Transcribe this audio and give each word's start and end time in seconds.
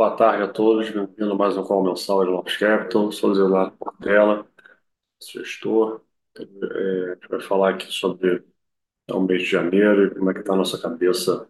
Boa 0.00 0.16
tarde 0.16 0.42
a 0.44 0.48
todos, 0.48 0.88
bem-vindo 0.88 1.32
a 1.32 1.34
mais 1.34 1.58
um 1.58 1.62
call 1.62 1.84
mensal 1.84 2.24
de 2.24 2.30
Lopes 2.30 2.56
Capital. 2.56 3.12
Sou 3.12 3.32
Leonardo 3.32 3.76
Portela, 3.76 4.48
gestor. 5.22 6.00
É, 6.38 6.42
a 6.42 7.14
gente 7.16 7.28
vai 7.28 7.40
falar 7.42 7.74
aqui 7.74 7.92
sobre 7.92 8.42
é, 9.08 9.12
o 9.12 9.20
mês 9.20 9.42
de 9.42 9.48
janeiro 9.48 10.06
e 10.06 10.14
como 10.14 10.30
é 10.30 10.32
que 10.32 10.40
está 10.40 10.54
a 10.54 10.56
nossa 10.56 10.80
cabeça 10.80 11.46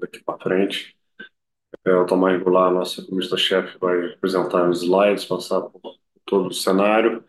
daqui 0.00 0.24
para 0.24 0.42
frente. 0.42 0.96
É, 1.84 1.92
o 1.94 2.06
Tomás 2.06 2.42
Goulart, 2.42 2.72
nosso 2.72 3.02
economista-chefe, 3.02 3.76
vai 3.78 4.14
apresentar 4.14 4.70
os 4.70 4.82
slides, 4.82 5.26
passar 5.26 5.60
por 5.60 5.98
todo 6.24 6.48
o 6.48 6.54
cenário. 6.54 7.22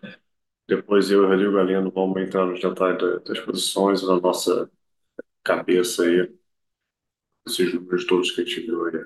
Depois 0.70 1.12
eu 1.12 1.24
e 1.24 1.26
o 1.26 1.30
Rodrigo 1.30 1.54
Galeno 1.54 1.92
vamos 1.92 2.22
entrar 2.22 2.46
nos 2.46 2.62
detalhes 2.62 3.24
das 3.26 3.42
posições 3.42 4.02
da 4.04 4.22
nossa 4.22 4.72
cabeça 5.44 6.04
aí, 6.04 6.34
esses 7.46 7.74
números 7.74 8.06
todos 8.06 8.32
que 8.32 8.42
a 8.42 8.46
gente 8.46 8.62
viu 8.62 8.86
aí 8.86 9.06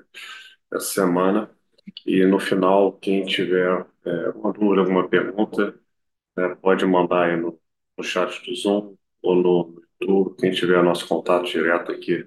essa 0.72 0.86
semana. 0.86 1.55
E 2.06 2.24
no 2.26 2.38
final, 2.40 2.92
quem 2.98 3.24
tiver 3.24 3.86
é, 4.04 4.30
uma 4.30 4.52
dúvida, 4.52 4.80
alguma 4.82 5.08
pergunta, 5.08 5.78
é, 6.38 6.54
pode 6.56 6.86
mandar 6.86 7.26
aí 7.30 7.36
no, 7.36 7.58
no 7.98 8.04
chat 8.04 8.44
do 8.46 8.54
Zoom 8.56 8.96
ou 9.22 9.36
no 9.36 9.82
YouTube. 10.00 10.36
Quem 10.38 10.52
tiver 10.52 10.82
nosso 10.84 11.08
contato 11.08 11.46
direto 11.46 11.92
aqui 11.92 12.26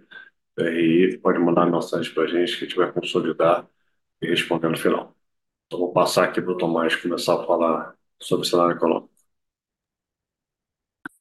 da 0.58 0.66
RI, 0.70 1.20
pode 1.20 1.40
mandar 1.40 1.66
mensagem 1.67 2.14
para 2.14 2.23
a 2.26 2.27
gente 2.27 2.58
que 2.59 2.67
tiver 2.67 2.94
consolidar 2.94 3.67
e 4.22 4.27
responder 4.30 4.70
no 4.70 4.77
final. 4.77 5.16
Então, 5.67 5.80
vou 5.80 5.94
passar 5.94 6.26
aqui 6.26 6.41
para 6.41 6.53
o 6.53 6.58
Tomás 6.58 6.95
começar 6.98 7.36
a 7.41 7.45
falar 7.48 7.95
sobre 8.20 8.45
o 8.48 8.50
cenário 8.50 8.76
econômico. 8.78 9.12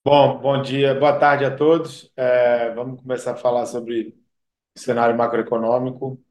Bom, 0.04 0.38
bom 0.40 0.62
dia, 0.62 0.94
boa 0.94 1.18
tarde 1.18 1.44
a 1.44 1.54
todos. 1.54 2.10
É, 2.16 2.70
vamos 2.74 3.00
começar 3.02 3.32
a 3.32 3.36
falar 3.36 3.66
sobre 3.66 4.16
o 4.76 4.80
cenário 4.80 5.16
macroeconômico. 5.16 6.22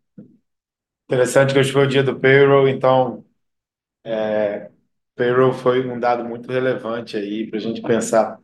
Interessante 1.10 1.54
que 1.54 1.60
hoje 1.60 1.72
foi 1.72 1.86
o 1.86 1.88
dia 1.88 2.04
do 2.04 2.20
payroll, 2.20 2.68
então 2.68 3.26
é, 4.04 4.72
payroll 5.16 5.54
foi 5.54 5.88
um 5.90 6.00
dado 6.00 6.26
muito 6.26 6.52
relevante 6.52 7.18
aí 7.18 7.48
para 7.50 7.60
a 7.60 7.62
gente 7.62 7.82
pensar 7.82 8.40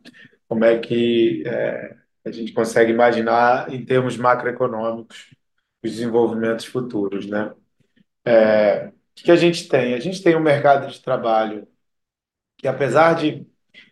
como 0.48 0.64
é 0.64 0.78
que 0.78 1.42
é, 1.46 1.96
a 2.24 2.30
gente 2.30 2.52
consegue 2.54 2.92
imaginar 2.92 3.72
em 3.72 3.84
termos 3.84 4.16
macroeconômicos 4.16 5.30
os 5.84 5.90
desenvolvimentos 5.92 6.64
futuros, 6.64 7.26
né? 7.26 7.52
É, 8.24 8.88
o 8.88 8.92
que 9.14 9.30
a 9.30 9.36
gente 9.36 9.68
tem? 9.68 9.94
A 9.94 10.00
gente 10.00 10.22
tem 10.22 10.36
um 10.36 10.40
mercado 10.40 10.90
de 10.90 11.00
trabalho 11.02 11.68
que, 12.58 12.68
apesar 12.68 13.14
de 13.14 13.46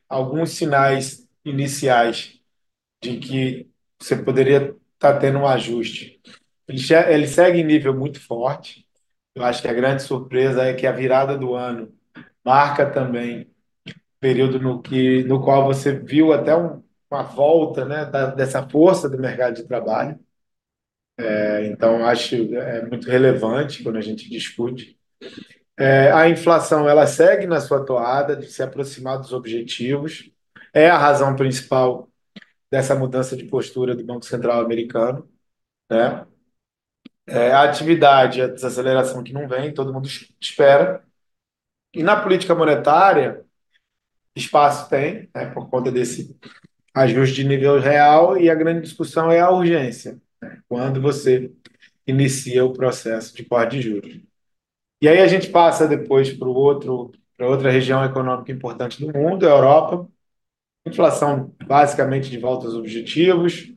alguns 0.08 0.52
sinais 0.52 1.28
iniciais 1.44 2.40
de 3.02 3.18
que 3.18 3.70
você 4.00 4.16
poderia 4.16 4.58
estar 4.94 5.14
tá 5.14 5.18
tendo 5.18 5.38
um 5.40 5.48
ajuste 5.48 6.20
ele, 6.68 7.26
segue 7.26 7.60
em 7.60 7.64
nível 7.64 7.94
muito 7.94 8.20
forte. 8.20 8.86
Eu 9.34 9.44
acho 9.44 9.62
que 9.62 9.68
a 9.68 9.72
grande 9.72 10.02
surpresa 10.02 10.64
é 10.64 10.74
que 10.74 10.86
a 10.86 10.92
virada 10.92 11.36
do 11.36 11.54
ano 11.54 11.92
marca 12.44 12.90
também 12.90 13.50
período 14.20 14.60
no 14.60 14.82
que 14.82 15.24
no 15.24 15.42
qual 15.42 15.64
você 15.64 15.92
viu 15.98 16.32
até 16.32 16.56
um, 16.56 16.82
uma 17.10 17.22
volta, 17.24 17.84
né, 17.84 18.06
da, 18.06 18.26
dessa 18.26 18.68
força 18.68 19.08
do 19.08 19.18
mercado 19.18 19.56
de 19.56 19.64
trabalho. 19.64 20.18
É, 21.18 21.66
então 21.66 22.04
acho 22.06 22.34
é 22.56 22.86
muito 22.86 23.08
relevante 23.08 23.82
quando 23.82 23.96
a 23.96 24.00
gente 24.00 24.28
discute. 24.28 24.98
É, 25.78 26.12
a 26.12 26.28
inflação 26.28 26.88
ela 26.88 27.06
segue 27.06 27.46
na 27.46 27.60
sua 27.60 27.84
toada 27.84 28.36
de 28.36 28.46
se 28.46 28.62
aproximar 28.62 29.18
dos 29.18 29.32
objetivos. 29.32 30.30
É 30.72 30.88
a 30.90 30.98
razão 30.98 31.36
principal 31.36 32.08
dessa 32.70 32.94
mudança 32.94 33.36
de 33.36 33.44
postura 33.44 33.94
do 33.94 34.04
Banco 34.04 34.24
Central 34.24 34.60
americano, 34.62 35.28
né? 35.90 36.26
É, 37.26 37.52
a 37.52 37.62
atividade, 37.62 38.42
a 38.42 38.48
desaceleração 38.48 39.22
que 39.22 39.32
não 39.32 39.46
vem, 39.48 39.72
todo 39.72 39.92
mundo 39.92 40.08
espera. 40.40 41.04
E 41.94 42.02
na 42.02 42.20
política 42.20 42.54
monetária, 42.54 43.44
espaço 44.34 44.88
tem, 44.88 45.28
né, 45.34 45.46
por 45.52 45.68
conta 45.70 45.90
desse 45.90 46.36
ajuste 46.94 47.36
de 47.36 47.44
nível 47.48 47.78
real, 47.80 48.36
e 48.38 48.50
a 48.50 48.54
grande 48.54 48.82
discussão 48.82 49.30
é 49.30 49.40
a 49.40 49.50
urgência, 49.50 50.20
né, 50.42 50.60
quando 50.68 51.00
você 51.00 51.52
inicia 52.06 52.64
o 52.64 52.72
processo 52.72 53.34
de 53.36 53.44
corte 53.44 53.76
de 53.76 53.82
juros. 53.82 54.20
E 55.00 55.08
aí 55.08 55.20
a 55.20 55.26
gente 55.28 55.50
passa 55.50 55.88
depois 55.88 56.32
para 56.32 56.48
outro 56.48 57.12
para 57.36 57.48
outra 57.48 57.70
região 57.72 58.04
econômica 58.04 58.52
importante 58.52 59.04
do 59.04 59.12
mundo, 59.12 59.46
a 59.46 59.50
Europa, 59.50 60.08
inflação 60.86 61.54
basicamente 61.66 62.30
de 62.30 62.38
volta 62.38 62.66
aos 62.66 62.74
objetivos, 62.74 63.71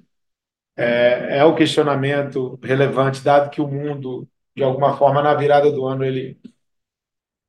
é, 0.76 1.38
é 1.40 1.46
o 1.46 1.56
questionamento 1.56 2.60
relevante, 2.64 3.24
dado 3.24 3.50
que 3.50 3.62
o 3.62 3.68
mundo, 3.68 4.28
de 4.56 4.64
alguma 4.64 4.98
forma, 4.98 5.22
na 5.22 5.34
virada 5.34 5.72
do 5.72 5.86
ano, 5.86 6.04
ele 6.04 6.40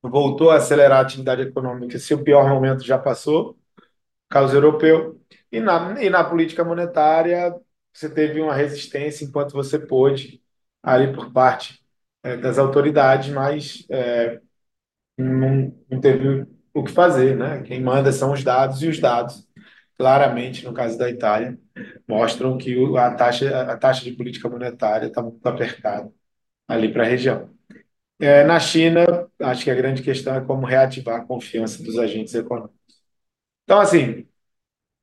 voltou 0.01 0.49
a 0.51 0.55
acelerar 0.55 0.99
a 0.99 1.01
atividade 1.01 1.41
econômica, 1.41 1.99
se 1.99 2.13
o 2.13 2.23
pior 2.23 2.47
momento 2.49 2.83
já 2.83 2.97
passou, 2.97 3.57
caso 4.29 4.55
europeu, 4.55 5.21
e 5.51 5.59
na, 5.59 6.01
e 6.03 6.09
na 6.09 6.23
política 6.23 6.63
monetária 6.63 7.55
você 7.93 8.09
teve 8.09 8.41
uma 8.41 8.53
resistência 8.53 9.25
enquanto 9.25 9.53
você 9.53 9.79
pôde, 9.79 10.41
ali 10.83 11.13
por 11.13 11.31
parte 11.31 11.83
é, 12.23 12.37
das 12.37 12.57
autoridades, 12.59 13.29
mas 13.33 13.85
é, 13.89 14.39
não, 15.17 15.73
não 15.89 15.99
teve 16.01 16.47
o 16.73 16.83
que 16.83 16.91
fazer, 16.91 17.35
né? 17.35 17.63
Quem 17.63 17.81
manda 17.81 18.11
são 18.11 18.33
os 18.33 18.43
dados, 18.43 18.83
e 18.83 18.87
os 18.87 18.99
dados 18.99 19.46
claramente, 19.97 20.63
no 20.65 20.73
caso 20.73 20.97
da 20.97 21.09
Itália, 21.09 21.57
mostram 22.07 22.57
que 22.57 22.75
a 22.97 23.11
taxa, 23.15 23.61
a 23.71 23.77
taxa 23.77 24.03
de 24.03 24.11
política 24.13 24.49
monetária 24.49 25.07
está 25.07 25.21
muito 25.21 25.45
apertada 25.47 26.11
ali 26.67 26.91
para 26.93 27.03
a 27.03 27.07
região. 27.07 27.49
É, 28.19 28.43
na 28.45 28.59
China, 28.59 29.05
acho 29.41 29.63
que 29.65 29.71
a 29.71 29.75
grande 29.75 30.03
questão 30.03 30.35
é 30.35 30.41
como 30.41 30.65
reativar 30.65 31.21
a 31.21 31.25
confiança 31.25 31.83
dos 31.83 31.97
agentes 31.99 32.33
econômicos. 32.35 32.77
Então, 33.63 33.79
assim, 33.79 34.27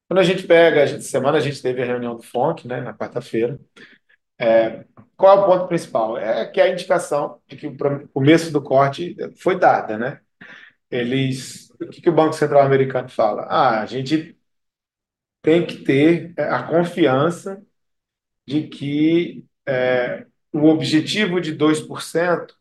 quando 0.08 0.20
a 0.20 0.24
gente 0.24 0.46
pega, 0.46 0.80
essa 0.82 1.00
semana 1.02 1.38
a 1.38 1.40
gente 1.40 1.62
teve 1.62 1.82
a 1.82 1.86
reunião 1.86 2.16
do 2.16 2.22
FONC, 2.22 2.68
né, 2.68 2.80
na 2.80 2.94
quarta-feira. 2.94 3.58
É, 4.38 4.84
qual 5.16 5.38
é 5.38 5.40
o 5.42 5.46
ponto 5.46 5.68
principal? 5.68 6.18
É 6.18 6.46
que 6.46 6.60
a 6.60 6.68
indicação 6.70 7.40
de 7.48 7.56
que 7.56 7.66
o 7.68 8.08
começo 8.08 8.52
do 8.52 8.62
corte 8.62 9.16
foi 9.38 9.58
dada, 9.58 9.96
né? 9.98 10.20
Eles, 10.90 11.70
o 11.80 11.88
que, 11.88 12.02
que 12.02 12.10
o 12.10 12.14
Banco 12.14 12.34
Central 12.34 12.62
americano 12.62 13.08
fala? 13.08 13.42
Ah, 13.44 13.80
a 13.82 13.86
gente 13.86 14.33
tem 15.44 15.66
que 15.66 15.84
ter 15.84 16.32
é, 16.38 16.44
a 16.44 16.62
confiança 16.62 17.62
de 18.46 18.66
que 18.66 19.44
é, 19.66 20.26
o 20.50 20.64
objetivo 20.66 21.40
de 21.40 21.54
2% 21.54 22.54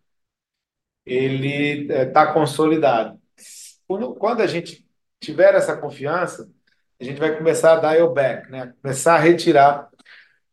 ele 1.06 1.84
está 1.84 1.94
é, 1.96 2.06
tá 2.06 2.34
consolidado. 2.34 3.20
Quando, 3.88 4.16
quando 4.16 4.42
a 4.42 4.48
gente 4.48 4.86
tiver 5.20 5.56
essa 5.56 5.78
confiança, 5.78 6.52
a 7.00 7.04
gente 7.06 7.20
vai 7.20 7.38
começar 7.38 7.74
a 7.74 7.80
dar 7.80 8.04
o 8.04 8.14
back, 8.14 8.52
né? 8.52 8.74
começar 8.82 9.16
a 9.16 9.20
retirar 9.20 9.90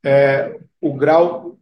é, 0.05 0.57
o 0.81 0.95
grau 0.95 1.59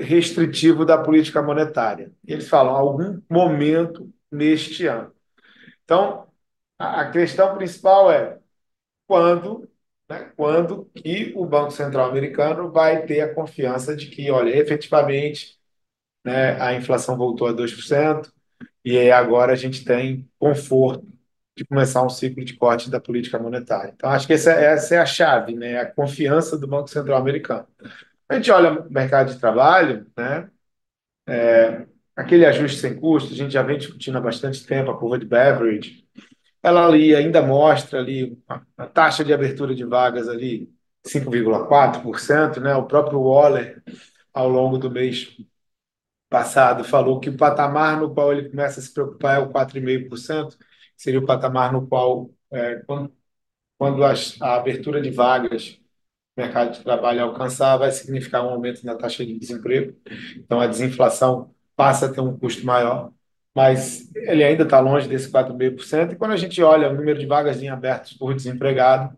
restritivo 0.00 0.86
da 0.86 0.98
política 0.98 1.42
monetária. 1.42 2.10
Eles 2.26 2.48
falam 2.48 2.74
algum 2.74 3.20
momento 3.30 4.10
neste 4.30 4.86
ano. 4.86 5.12
Então, 5.84 6.28
a 6.78 7.10
questão 7.10 7.54
principal 7.56 8.10
é 8.10 8.38
quando, 9.06 9.68
né, 10.08 10.32
quando 10.36 10.86
que 10.94 11.32
o 11.36 11.46
Banco 11.46 11.70
Central 11.70 12.08
americano 12.10 12.70
vai 12.70 13.06
ter 13.06 13.20
a 13.20 13.34
confiança 13.34 13.96
de 13.96 14.08
que, 14.08 14.30
olha, 14.30 14.56
efetivamente, 14.56 15.58
né, 16.24 16.60
a 16.60 16.74
inflação 16.74 17.16
voltou 17.16 17.48
a 17.48 17.52
2%, 17.52 18.32
e 18.84 19.10
agora 19.10 19.52
a 19.52 19.56
gente 19.56 19.84
tem 19.84 20.28
conforto 20.38 21.06
de 21.56 21.64
começar 21.64 22.02
um 22.02 22.08
ciclo 22.10 22.44
de 22.44 22.54
corte 22.54 22.90
da 22.90 23.00
política 23.00 23.38
monetária. 23.38 23.92
Então, 23.94 24.10
acho 24.10 24.26
que 24.26 24.32
essa, 24.32 24.52
essa 24.52 24.96
é 24.96 24.98
a 24.98 25.06
chave, 25.06 25.54
né, 25.54 25.78
a 25.78 25.86
confiança 25.86 26.58
do 26.58 26.66
Banco 26.66 26.88
Central 26.88 27.18
americano. 27.18 27.66
A 28.28 28.36
gente 28.36 28.50
olha 28.50 28.80
o 28.82 28.92
mercado 28.92 29.32
de 29.32 29.40
trabalho, 29.40 30.06
né, 30.16 30.50
é, 31.26 31.86
aquele 32.16 32.46
ajuste 32.46 32.80
sem 32.80 32.96
custo, 32.98 33.32
a 33.32 33.36
gente 33.36 33.52
já 33.52 33.62
vem 33.62 33.78
discutindo 33.78 34.18
há 34.18 34.20
bastante 34.20 34.66
tempo, 34.66 34.90
a 34.90 34.98
curva 34.98 35.18
de 35.18 35.26
Beveridge, 35.26 36.03
ela 36.64 36.86
ali 36.86 37.14
ainda 37.14 37.42
mostra 37.42 38.00
ali 38.00 38.42
a 38.78 38.86
taxa 38.86 39.22
de 39.22 39.34
abertura 39.34 39.74
de 39.74 39.84
vagas 39.84 40.28
ali 40.30 40.72
5,4%, 41.06 42.58
né? 42.58 42.74
O 42.74 42.86
próprio 42.86 43.20
Waller 43.20 43.82
ao 44.32 44.48
longo 44.48 44.78
do 44.78 44.90
mês 44.90 45.36
passado 46.30 46.82
falou 46.84 47.20
que 47.20 47.30
o 47.30 47.36
patamar 47.36 48.00
no 48.00 48.14
qual 48.14 48.32
ele 48.32 48.48
começa 48.48 48.80
a 48.80 48.82
se 48.82 48.92
preocupar 48.94 49.36
é 49.36 49.40
o 49.40 49.50
4,5%, 49.50 50.56
seria 50.96 51.20
o 51.20 51.26
patamar 51.26 51.72
no 51.72 51.86
qual 51.86 52.30
é, 52.50 52.76
quando, 52.86 53.12
quando 53.78 54.04
as, 54.04 54.40
a 54.42 54.56
abertura 54.56 55.02
de 55.02 55.10
vagas 55.10 55.78
no 56.36 56.44
mercado 56.44 56.72
de 56.72 56.84
trabalho 56.84 57.22
alcançar 57.24 57.76
vai 57.78 57.92
significar 57.92 58.44
um 58.44 58.50
aumento 58.50 58.86
na 58.86 58.96
taxa 58.96 59.26
de 59.26 59.38
desemprego. 59.38 59.96
Então 60.38 60.60
a 60.60 60.66
desinflação 60.66 61.54
passa 61.76 62.06
a 62.06 62.12
ter 62.12 62.20
um 62.22 62.38
custo 62.38 62.66
maior 62.66 63.12
mas 63.54 64.10
ele 64.16 64.44
ainda 64.44 64.64
está 64.64 64.80
longe 64.80 65.08
desse 65.08 65.30
4,5%. 65.30 66.12
E 66.12 66.16
quando 66.16 66.32
a 66.32 66.36
gente 66.36 66.62
olha 66.62 66.90
o 66.90 66.94
número 66.94 67.18
de 67.18 67.26
vagas 67.26 67.62
em 67.62 67.68
abertas 67.68 68.12
por 68.14 68.34
desempregado, 68.34 69.16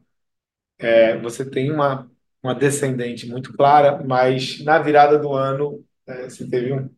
é, 0.89 1.17
você 1.19 1.45
tem 1.49 1.71
uma, 1.73 2.11
uma 2.43 2.55
descendente 2.55 3.27
muito 3.29 3.53
clara, 3.55 4.03
mas 4.05 4.63
na 4.65 4.79
virada 4.79 5.19
do 5.19 5.33
ano 5.33 5.85
é, 6.07 6.25
você 6.29 6.49
teve 6.49 6.73
um 6.73 6.89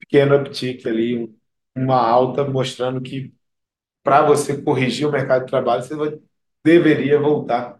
pequeno 0.00 0.36
uptick 0.36 0.88
ali, 0.88 1.18
um- 1.18 1.34
uma 1.76 1.96
alta 2.00 2.44
mostrando 2.44 3.00
que 3.02 3.34
para 4.04 4.22
você 4.26 4.60
corrigir 4.62 5.06
o 5.08 5.12
mercado 5.12 5.44
de 5.46 5.50
trabalho, 5.50 5.82
você 5.82 5.96
vai- 5.96 6.18
deveria 6.64 7.18
voltar 7.20 7.78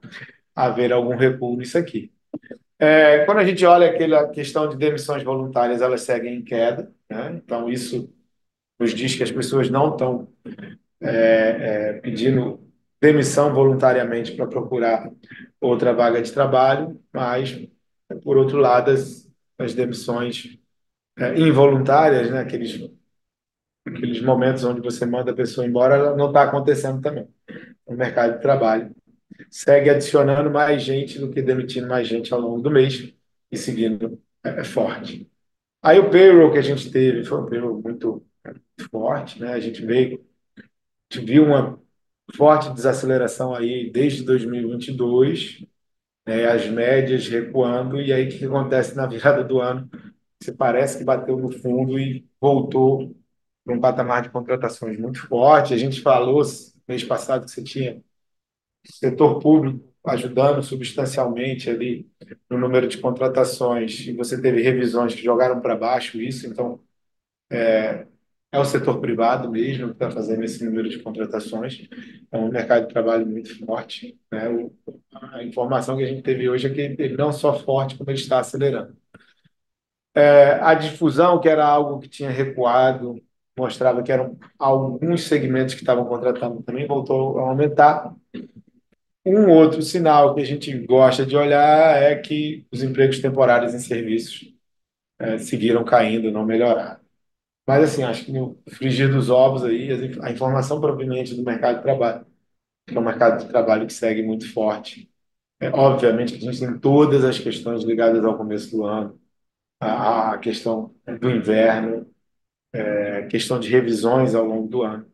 a 0.56 0.68
ver 0.70 0.92
algum 0.92 1.16
recuo 1.16 1.56
nisso 1.56 1.78
aqui. 1.78 2.12
É, 2.78 3.24
quando 3.26 3.38
a 3.38 3.44
gente 3.44 3.64
olha 3.66 3.88
aquela 3.90 4.28
questão 4.30 4.68
de 4.68 4.76
demissões 4.76 5.22
voluntárias, 5.24 5.82
elas 5.82 6.02
seguem 6.02 6.36
em 6.36 6.44
queda, 6.44 6.92
né? 7.10 7.32
Então, 7.36 7.68
isso 7.70 8.12
nos 8.78 8.94
diz 8.94 9.14
que 9.14 9.22
as 9.22 9.30
pessoas 9.30 9.70
não 9.70 9.90
estão 9.92 10.28
é, 11.00 11.94
pedindo 11.94 12.60
demissão 13.00 13.52
voluntariamente 13.52 14.32
para 14.32 14.46
procurar 14.46 15.10
outra 15.60 15.92
vaga 15.92 16.20
de 16.20 16.32
trabalho, 16.32 17.00
mas, 17.12 17.68
por 18.22 18.36
outro 18.36 18.58
lado, 18.58 18.90
as, 18.90 19.28
as 19.58 19.74
demissões 19.74 20.58
é, 21.18 21.38
involuntárias, 21.38 22.30
né? 22.30 22.40
Aqueles, 22.40 22.90
aqueles 23.86 24.20
momentos 24.20 24.64
onde 24.64 24.80
você 24.80 25.06
manda 25.06 25.30
a 25.30 25.34
pessoa 25.34 25.66
embora, 25.66 25.94
ela 25.94 26.16
não 26.16 26.28
está 26.28 26.42
acontecendo 26.42 27.00
também 27.00 27.28
no 27.88 27.96
mercado 27.96 28.36
de 28.36 28.42
trabalho. 28.42 28.94
Segue 29.50 29.90
adicionando 29.90 30.50
mais 30.50 30.82
gente 30.82 31.18
do 31.18 31.30
que 31.30 31.42
demitindo 31.42 31.86
mais 31.86 32.08
gente 32.08 32.32
ao 32.32 32.40
longo 32.40 32.60
do 32.60 32.70
mês 32.70 33.12
e 33.50 33.56
seguindo 33.56 34.20
é, 34.42 34.64
forte. 34.64 35.30
Aí 35.82 35.98
o 35.98 36.10
payroll 36.10 36.50
que 36.52 36.58
a 36.58 36.62
gente 36.62 36.90
teve 36.90 37.24
foi 37.24 37.40
um 37.40 37.46
payroll 37.46 37.80
muito 37.82 38.26
forte, 38.90 39.40
né? 39.40 39.52
A 39.52 39.60
gente 39.60 39.84
veio, 39.84 40.24
a 41.14 41.20
viu 41.20 41.44
uma 41.44 41.80
forte 42.36 42.72
desaceleração 42.74 43.54
aí 43.54 43.90
desde 43.90 44.24
2022, 44.24 45.64
né? 46.26 46.46
As 46.46 46.66
médias 46.68 47.28
recuando 47.28 48.00
e 48.00 48.12
aí 48.12 48.28
o 48.28 48.30
que 48.38 48.44
acontece 48.46 48.96
na 48.96 49.06
virada 49.06 49.44
do 49.44 49.60
ano? 49.60 49.90
Você 50.42 50.52
parece 50.52 50.98
que 50.98 51.04
bateu 51.04 51.38
no 51.38 51.50
fundo 51.52 51.98
e 51.98 52.28
voltou 52.40 53.16
para 53.64 53.74
um 53.74 53.80
patamar 53.80 54.22
de 54.22 54.30
contratações 54.30 54.98
muito 54.98 55.26
forte. 55.28 55.74
A 55.74 55.78
gente 55.78 56.02
falou 56.02 56.42
mês 56.88 57.04
passado 57.04 57.44
que 57.46 57.50
você 57.52 57.62
tinha 57.64 58.02
setor 58.86 59.38
público 59.40 59.92
ajudando 60.04 60.62
substancialmente 60.62 61.68
ali 61.68 62.08
no 62.48 62.58
número 62.58 62.86
de 62.88 62.98
contratações, 62.98 64.06
e 64.06 64.12
você 64.12 64.40
teve 64.40 64.62
revisões 64.62 65.14
que 65.14 65.22
jogaram 65.22 65.60
para 65.60 65.74
baixo 65.76 66.20
isso, 66.20 66.46
então 66.46 66.80
é, 67.50 68.06
é 68.52 68.58
o 68.58 68.64
setor 68.64 69.00
privado 69.00 69.50
mesmo 69.50 69.88
que 69.88 69.92
está 69.94 70.10
fazendo 70.10 70.44
esse 70.44 70.64
número 70.64 70.88
de 70.88 70.98
contratações. 71.02 71.88
É 72.30 72.38
um 72.38 72.48
mercado 72.50 72.86
de 72.86 72.92
trabalho 72.92 73.26
muito 73.26 73.58
forte. 73.64 74.18
Né? 74.30 74.48
O, 74.48 74.72
a 75.12 75.42
informação 75.44 75.96
que 75.96 76.04
a 76.04 76.06
gente 76.06 76.22
teve 76.22 76.48
hoje 76.48 76.66
é 76.66 76.70
que 76.70 76.80
ele 76.80 77.16
não 77.16 77.32
só 77.32 77.58
forte, 77.58 77.96
como 77.96 78.10
ele 78.10 78.18
está 78.18 78.38
acelerando. 78.40 78.96
É, 80.14 80.52
a 80.62 80.74
difusão, 80.74 81.38
que 81.40 81.48
era 81.48 81.66
algo 81.66 82.00
que 82.00 82.08
tinha 82.08 82.30
recuado, 82.30 83.22
mostrava 83.58 84.02
que 84.02 84.10
eram 84.10 84.38
alguns 84.58 85.24
segmentos 85.24 85.74
que 85.74 85.80
estavam 85.80 86.06
contratando 86.06 86.62
também, 86.62 86.86
voltou 86.86 87.38
a 87.38 87.50
aumentar. 87.50 88.14
Um 89.24 89.50
outro 89.50 89.82
sinal 89.82 90.34
que 90.34 90.40
a 90.40 90.44
gente 90.44 90.72
gosta 90.86 91.26
de 91.26 91.36
olhar 91.36 92.00
é 92.00 92.14
que 92.16 92.66
os 92.70 92.82
empregos 92.82 93.18
temporários 93.20 93.74
em 93.74 93.78
serviços 93.80 94.54
eh, 95.18 95.38
seguiram 95.38 95.84
caindo, 95.84 96.30
não 96.32 96.44
melhoraram. 96.46 97.05
Mas, 97.66 97.82
assim, 97.84 98.02
acho 98.04 98.24
que 98.24 98.32
no 98.32 98.58
frigir 98.70 99.10
dos 99.12 99.28
ovos 99.30 99.64
aí, 99.64 99.88
a 100.22 100.30
informação 100.30 100.80
proveniente 100.80 101.34
do 101.34 101.42
mercado 101.42 101.78
de 101.78 101.82
trabalho, 101.82 102.26
que 102.86 102.96
é 102.96 103.00
um 103.00 103.04
mercado 103.04 103.42
de 103.42 103.48
trabalho 103.48 103.86
que 103.86 103.92
segue 103.94 104.22
muito 104.22 104.52
forte. 104.52 105.10
É, 105.60 105.70
obviamente 105.70 106.34
a 106.36 106.38
gente 106.40 106.60
tem 106.60 106.78
todas 106.80 107.24
as 107.24 107.38
questões 107.38 107.84
ligadas 107.84 108.24
ao 108.24 108.36
começo 108.38 108.70
do 108.76 108.84
ano, 108.84 109.20
a, 109.80 110.32
a 110.34 110.38
questão 110.38 110.94
do 111.20 111.30
inverno, 111.30 112.06
a 113.24 113.26
questão 113.26 113.58
de 113.60 113.68
revisões 113.68 114.34
ao 114.34 114.44
longo 114.44 114.68
do 114.68 114.82
ano. 114.82 115.06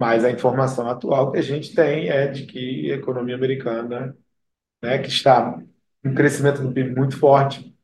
Mas 0.00 0.24
a 0.24 0.30
informação 0.30 0.88
atual 0.90 1.32
que 1.32 1.38
a 1.38 1.42
gente 1.42 1.74
tem 1.74 2.08
é 2.10 2.28
de 2.28 2.46
que 2.46 2.92
a 2.92 2.96
economia 2.96 3.36
americana 3.36 4.16
né, 4.82 4.98
que 4.98 5.08
está 5.08 5.60
um 6.04 6.14
crescimento 6.14 6.62
do 6.62 6.72
PIB 6.72 6.94
muito 6.96 7.18
forte, 7.18 7.74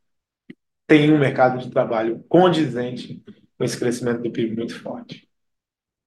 tem 0.87 1.13
um 1.13 1.19
mercado 1.19 1.59
de 1.59 1.71
trabalho 1.71 2.25
condizente 2.29 3.23
com 3.59 3.65
esse 3.65 3.79
crescimento 3.79 4.23
do 4.23 4.31
PIB 4.31 4.57
muito 4.57 4.81
forte. 4.81 5.29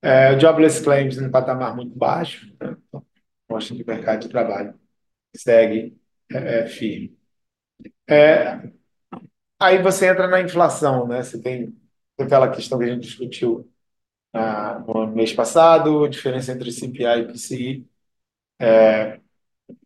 É, 0.02 0.40
jobless 0.40 0.84
claims 0.84 1.18
em 1.18 1.30
patamar 1.30 1.76
muito 1.76 1.98
baixo, 1.98 2.48
né? 2.60 2.76
Então, 2.88 3.06
mostra 3.50 3.76
que 3.76 3.84
o 3.84 3.88
mercado 3.88 4.22
de 4.22 4.30
trabalho 4.30 4.80
segue 5.36 5.98
é, 6.32 6.62
é, 6.62 6.68
firme. 6.68 7.18
É, 8.10 8.72
aí 9.60 9.82
você 9.82 10.08
entra 10.08 10.28
na 10.28 10.42
inflação, 10.42 11.08
né? 11.08 11.24
Você 11.24 11.42
tem 11.42 11.76
aquela 12.20 12.52
questão 12.52 12.80
que 12.80 12.86
a 12.86 12.88
gente 12.88 13.04
discutiu 13.08 13.70
ah, 14.34 14.80
no 14.88 15.08
mês 15.08 15.34
passado, 15.34 16.08
diferença 16.10 16.52
entre 16.54 16.72
CPI 16.72 17.22
e 17.22 17.28
PCI. 17.28 17.90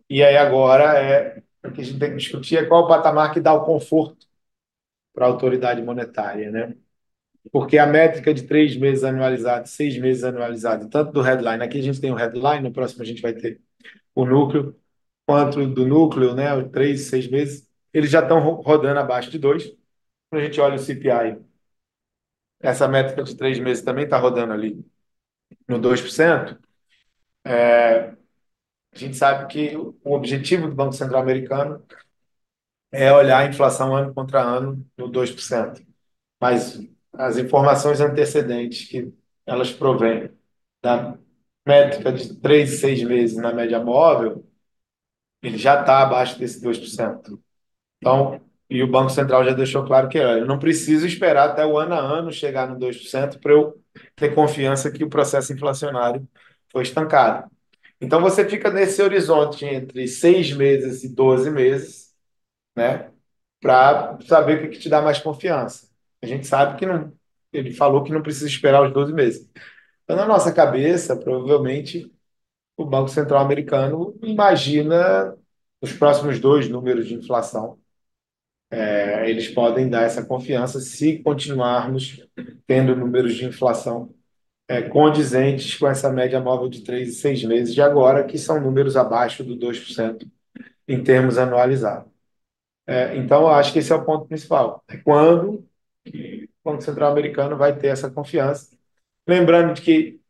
E 0.10 0.24
aí 0.24 0.38
agora 0.38 0.98
é 1.00 1.44
o 1.64 1.72
que 1.72 1.82
a 1.82 1.84
gente 1.84 2.00
tem 2.00 2.12
que 2.12 2.18
discutir 2.18 2.58
é 2.58 2.66
qual 2.66 2.84
o 2.84 2.88
patamar 2.88 3.34
que 3.34 3.40
dá 3.40 3.54
o 3.54 3.66
conforto 3.66 4.28
para 5.14 5.26
a 5.26 5.30
autoridade 5.30 5.82
monetária, 5.82 6.52
né? 6.52 6.76
Porque 7.52 7.78
a 7.78 7.86
métrica 7.88 8.34
de 8.34 8.44
três 8.44 8.76
meses 8.76 9.04
anualizado, 9.04 9.68
seis 9.68 9.98
meses 9.98 10.24
anualizado, 10.24 10.90
tanto 10.90 11.12
do 11.12 11.22
headline, 11.22 11.64
aqui 11.64 11.80
a 11.80 11.82
gente 11.82 12.02
tem 12.02 12.12
o 12.12 12.16
headline, 12.16 12.62
no 12.64 12.74
próximo 12.74 13.02
a 13.04 13.06
gente 13.06 13.22
vai 13.22 13.34
ter 13.34 13.62
o 14.16 14.26
núcleo, 14.26 14.76
quanto 15.28 15.66
do 15.68 15.88
núcleo, 15.88 16.36
né? 16.36 16.48
Três, 16.70 17.04
seis 17.10 17.28
meses, 17.30 17.68
eles 17.94 18.10
já 18.12 18.22
estão 18.22 18.40
ro- 18.42 18.62
rodando 18.62 19.00
abaixo 19.00 19.32
de 19.32 19.40
dois. 19.40 19.66
Quando 20.30 20.44
a 20.44 20.46
gente 20.46 20.62
olha 20.62 20.76
o 20.76 20.80
CPI, 20.80 21.38
essa 22.62 22.88
métrica 22.88 23.24
de 23.24 23.36
três 23.38 23.60
meses 23.60 23.84
também 23.84 24.06
está 24.06 24.18
rodando 24.20 24.54
ali 24.54 24.86
no 25.70 25.80
2%. 25.80 26.60
A 28.94 29.00
gente 29.00 29.16
sabe 29.18 29.48
que 29.52 29.76
o 29.78 29.96
objetivo 30.16 30.68
do 30.68 30.76
Banco 30.76 30.94
Central 30.94 31.22
americano 31.22 31.84
é 32.92 33.12
olhar 33.14 33.40
a 33.40 33.46
inflação 33.50 33.96
ano 33.96 34.14
contra 34.14 34.42
ano 34.42 34.86
no 34.98 35.08
2%. 35.10 35.82
Mas 36.42 36.80
as 37.18 37.38
informações 37.38 38.02
antecedentes 38.02 38.88
que 38.90 39.14
elas 39.46 39.72
provêm 39.72 40.30
da 40.84 41.18
métrica 41.66 42.12
de 42.14 42.36
três, 42.36 42.80
seis 42.80 43.04
meses 43.04 43.38
na 43.38 43.54
média 43.54 43.80
móvel, 43.84 44.46
ele 45.42 45.58
já 45.58 45.80
está 45.82 46.02
abaixo 46.02 46.38
desse 46.40 46.62
2%. 46.62 47.42
Então, 48.00 48.42
e 48.70 48.84
o 48.84 48.88
Banco 48.92 49.10
Central 49.12 49.46
já 49.46 49.54
deixou 49.54 49.86
claro 49.86 50.10
que 50.10 50.20
olha, 50.20 50.40
eu 50.40 50.46
não 50.48 50.60
preciso 50.60 51.06
esperar 51.08 51.50
até 51.50 51.66
o 51.66 51.78
ano 51.78 51.94
a 51.96 52.00
ano 52.00 52.32
chegar 52.32 52.68
no 52.70 52.78
2% 52.80 53.40
para 53.40 53.54
eu 53.54 53.76
ter 54.16 54.34
confiança 54.36 54.92
que 54.92 55.04
o 55.04 55.10
processo 55.10 55.54
inflacionário 55.54 56.28
foi 56.72 56.84
estancado. 56.84 57.50
Então, 58.02 58.22
você 58.22 58.48
fica 58.48 58.72
nesse 58.72 59.02
horizonte 59.02 59.66
entre 59.66 60.08
seis 60.08 60.52
meses 60.54 61.04
e 61.04 61.10
12 61.16 61.50
meses, 61.52 62.14
né? 62.76 63.12
para 63.62 64.20
saber 64.28 64.60
o 64.60 64.62
que, 64.64 64.70
que 64.76 64.80
te 64.80 64.90
dá 64.90 65.02
mais 65.02 65.20
confiança. 65.20 65.85
A 66.26 66.28
gente 66.28 66.48
sabe 66.48 66.78
que 66.80 66.86
não. 66.88 67.14
Ele 67.54 67.72
falou 67.72 68.04
que 68.04 68.12
não 68.12 68.22
precisa 68.24 68.48
esperar 68.48 68.84
os 68.84 68.92
12 68.92 69.14
meses. 69.14 69.48
Então, 70.04 70.16
na 70.18 70.26
nossa 70.26 70.52
cabeça, 70.52 71.16
provavelmente, 71.16 72.12
o 72.76 72.86
Banco 72.86 73.10
Central 73.10 73.42
americano 73.42 74.18
imagina 74.24 75.38
os 75.82 75.94
próximos 75.94 76.40
dois 76.40 76.68
números 76.68 77.08
de 77.08 77.14
inflação. 77.14 77.80
É, 78.72 79.30
eles 79.30 79.50
podem 79.50 79.88
dar 79.90 80.04
essa 80.04 80.26
confiança 80.26 80.80
se 80.80 81.20
continuarmos 81.20 82.26
tendo 82.66 82.96
números 82.96 83.36
de 83.36 83.46
inflação 83.46 84.14
é, 84.68 84.82
condizentes 84.82 85.78
com 85.78 85.88
essa 85.88 86.12
média 86.12 86.42
móvel 86.42 86.70
de 86.70 86.84
três 86.84 87.10
e 87.10 87.14
seis 87.14 87.44
meses 87.44 87.74
de 87.74 87.82
agora, 87.82 88.26
que 88.26 88.38
são 88.40 88.60
números 88.60 88.98
abaixo 88.98 89.44
do 89.44 89.56
2% 89.56 90.28
em 90.88 91.04
termos 91.04 91.38
anualizados. 91.38 92.12
É, 92.88 93.16
então, 93.18 93.44
eu 93.44 93.50
acho 93.50 93.74
que 93.74 93.80
esse 93.80 93.92
é 93.92 93.96
o 93.96 94.06
ponto 94.06 94.28
principal. 94.28 94.84
É 94.88 94.98
quando 94.98 95.68
o 96.06 96.72
Banco 96.72 96.82
Central 96.82 97.12
americano 97.12 97.58
vai 97.58 97.78
ter 97.78 97.88
essa 97.88 98.10
confiança. 98.12 98.76
Lembrando 99.28 99.74
de 99.76 99.82
que 99.82 100.22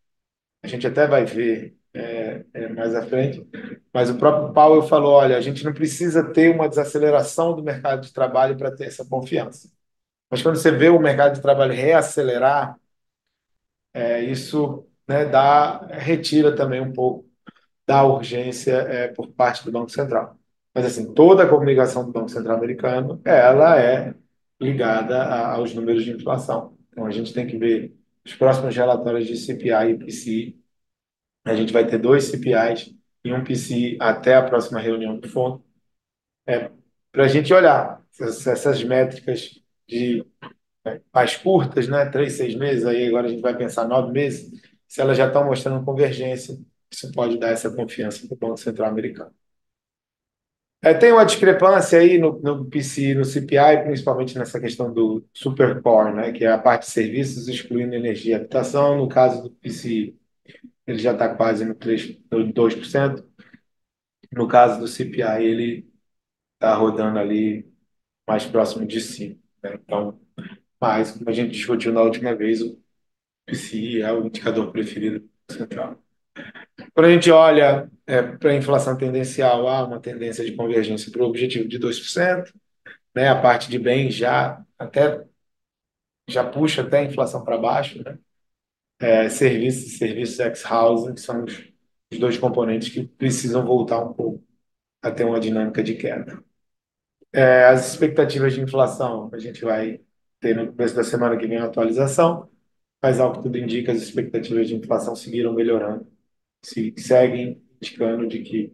a 0.64 0.68
gente 0.68 0.88
até 0.88 1.08
vai 1.08 1.26
ver 1.26 1.78
é, 1.94 2.46
é, 2.54 2.70
mais 2.70 2.96
à 2.96 3.04
frente, 3.06 3.48
mas 3.94 4.10
o 4.10 4.18
próprio 4.18 4.54
Powell 4.54 4.84
falou: 4.84 5.14
olha, 5.14 5.38
a 5.38 5.42
gente 5.42 5.64
não 5.64 5.74
precisa 5.74 6.24
ter 6.34 6.54
uma 6.54 6.70
desaceleração 6.70 7.56
do 7.56 7.64
mercado 7.64 8.02
de 8.02 8.14
trabalho 8.14 8.58
para 8.58 8.76
ter 8.76 8.86
essa 8.86 9.06
confiança. 9.06 9.72
Mas 10.30 10.42
quando 10.44 10.58
você 10.58 10.72
vê 10.72 10.90
o 10.90 11.00
mercado 11.00 11.36
de 11.36 11.42
trabalho 11.42 11.74
reacelerar, 11.74 12.78
é, 13.94 14.22
isso 14.24 14.88
né, 15.08 15.26
dá, 15.26 15.86
retira 15.88 16.56
também 16.56 16.82
um 16.82 16.92
pouco 16.94 17.30
da 17.88 18.04
urgência 18.06 18.74
é, 18.74 19.08
por 19.10 19.30
parte 19.34 19.66
do 19.66 19.72
Banco 19.72 19.92
Central. 19.92 20.38
Mas 20.74 20.86
assim, 20.86 21.14
toda 21.14 21.44
a 21.44 21.50
comunicação 21.50 22.06
do 22.06 22.12
Banco 22.12 22.30
Central 22.30 22.58
americano, 22.58 23.22
ela 23.26 23.80
é 23.80 24.14
ligada 24.62 25.24
a- 25.24 25.54
aos 25.54 25.74
números 25.74 26.04
de 26.06 26.12
inflação. 26.12 26.78
Então 26.92 27.06
a 27.06 27.12
gente 27.12 27.34
tem 27.34 27.48
que 27.48 27.58
ver 27.58 27.94
os 28.26 28.34
próximos 28.36 28.76
relatórios 28.76 29.28
de 29.28 29.38
CPI 29.38 29.92
e 29.92 29.98
PCI. 29.98 30.60
A 31.46 31.56
gente 31.56 31.74
vai 31.74 31.88
ter 31.88 32.00
dois 32.00 32.26
CPIs 32.26 32.96
e 33.26 33.34
um 33.34 33.44
PCI 33.44 33.98
até 34.02 34.36
a 34.36 34.44
próxima 34.44 34.80
reunião 34.82 35.20
do 35.20 35.30
fundo, 35.30 35.64
para 37.12 37.26
a 37.26 37.28
gente 37.28 37.54
olhar 37.54 38.02
essas 38.20 38.84
métricas 38.84 39.62
de 39.88 40.26
mais 41.14 41.38
curtas, 41.38 41.88
né? 41.88 42.06
Três, 42.08 42.34
seis 42.34 42.56
meses, 42.56 42.86
aí 42.86 43.08
agora 43.08 43.28
a 43.28 43.30
gente 43.30 43.42
vai 43.42 43.58
pensar 43.58 43.88
nove 43.88 44.12
meses, 44.12 44.62
se 44.88 45.02
elas 45.02 45.18
já 45.18 45.28
estão 45.28 45.46
mostrando 45.46 45.86
convergência, 45.86 46.58
isso 46.92 47.12
pode 47.14 47.40
dar 47.40 47.50
essa 47.52 47.72
confiança 47.72 48.28
para 48.28 48.36
o 48.36 48.40
Banco 48.40 48.58
Central 48.58 48.90
americano. 48.90 49.34
É, 50.86 50.94
tem 50.94 51.12
uma 51.12 51.26
discrepância 51.26 51.98
aí 51.98 52.20
no, 52.20 52.40
no 52.42 52.64
PCI, 52.70 53.16
no 53.16 53.26
CPI, 53.26 53.84
principalmente 53.86 54.38
nessa 54.38 54.60
questão 54.60 54.94
do 54.94 55.28
supercore, 55.34 56.14
né, 56.14 56.32
que 56.32 56.46
é 56.46 56.52
a 56.52 56.60
parte 56.60 56.84
de 56.86 56.92
serviços 56.92 57.48
excluindo 57.48 57.96
energia 57.96 58.34
e 58.34 58.36
habitação. 58.36 58.96
No 58.96 59.10
caso 59.10 59.42
do 59.42 59.50
PCI, 59.50 60.16
ele 60.86 61.00
já 61.00 61.14
está 61.14 61.36
quase 61.36 61.66
no, 61.66 61.74
3, 61.76 62.20
no 62.32 62.54
2%. 62.54 63.26
No 64.32 64.48
caso 64.48 64.80
do 64.80 64.88
CPI, 64.88 65.44
ele 65.46 65.92
está 66.56 66.76
rodando 66.76 67.20
ali 67.20 67.68
mais 68.28 68.46
próximo 68.46 68.86
de 68.88 69.02
5%. 69.02 69.40
Né? 69.64 69.80
Então, 69.84 70.20
mas, 70.82 71.12
como 71.14 71.30
a 71.30 71.34
gente 71.34 71.52
discutiu 71.54 71.94
na 71.94 72.04
última 72.04 72.36
vez, 72.36 72.62
o 72.62 72.82
PCI 73.48 74.02
é 74.04 74.14
o 74.14 74.28
indicador 74.28 74.72
preferido 74.72 75.22
do 75.48 75.54
central. 75.56 76.05
Quando 76.94 77.08
a 77.08 77.12
gente 77.14 77.32
olha 77.32 77.90
é, 78.06 78.22
para 78.22 78.52
a 78.52 78.56
inflação 78.56 78.98
tendencial, 78.98 79.68
há 79.68 79.86
uma 79.86 80.00
tendência 80.00 80.44
de 80.46 80.54
convergência 80.56 81.12
para 81.12 81.24
o 81.24 81.28
objetivo 81.28 81.68
de 81.68 81.78
2%, 81.80 82.54
né? 83.16 83.30
a 83.30 83.42
parte 83.42 83.70
de 83.70 83.80
bens 83.80 84.14
já 84.16 84.64
até 84.78 85.26
já 86.30 86.44
puxa 86.44 86.82
até 86.82 87.00
a 87.00 87.04
inflação 87.04 87.44
para 87.44 87.58
baixo, 87.58 88.04
né? 88.04 88.18
É, 89.00 89.30
serviços 89.30 89.98
serviços 89.98 90.40
ex-housing 90.40 91.18
são 91.18 91.44
os, 91.44 91.54
os 92.12 92.20
dois 92.20 92.38
componentes 92.38 92.90
que 92.90 93.06
precisam 93.08 93.66
voltar 93.66 94.00
um 94.00 94.14
pouco 94.14 94.44
a 95.02 95.12
ter 95.12 95.26
uma 95.26 95.40
dinâmica 95.40 95.84
de 95.84 95.96
queda. 95.96 96.44
É, 97.34 97.66
as 97.66 97.90
expectativas 97.92 98.54
de 98.54 98.62
inflação, 98.62 99.30
a 99.34 99.40
gente 99.40 99.64
vai 99.64 100.02
ter 100.40 100.56
no 100.56 100.68
começo 100.74 100.96
da 100.96 101.04
semana 101.04 101.38
que 101.38 101.48
vem 101.48 101.58
a 101.58 101.66
atualização, 101.66 102.50
mas 103.02 103.20
ao 103.20 103.34
que 103.34 103.44
tudo 103.44 103.58
indica, 103.58 103.92
as 103.92 104.02
expectativas 104.02 104.68
de 104.70 104.76
inflação 104.76 105.16
seguiram 105.16 105.54
melhorando, 105.54 106.08
se 106.66 106.94
seguem 106.98 107.62
indicando 107.82 108.28
de 108.28 108.42
que 108.44 108.68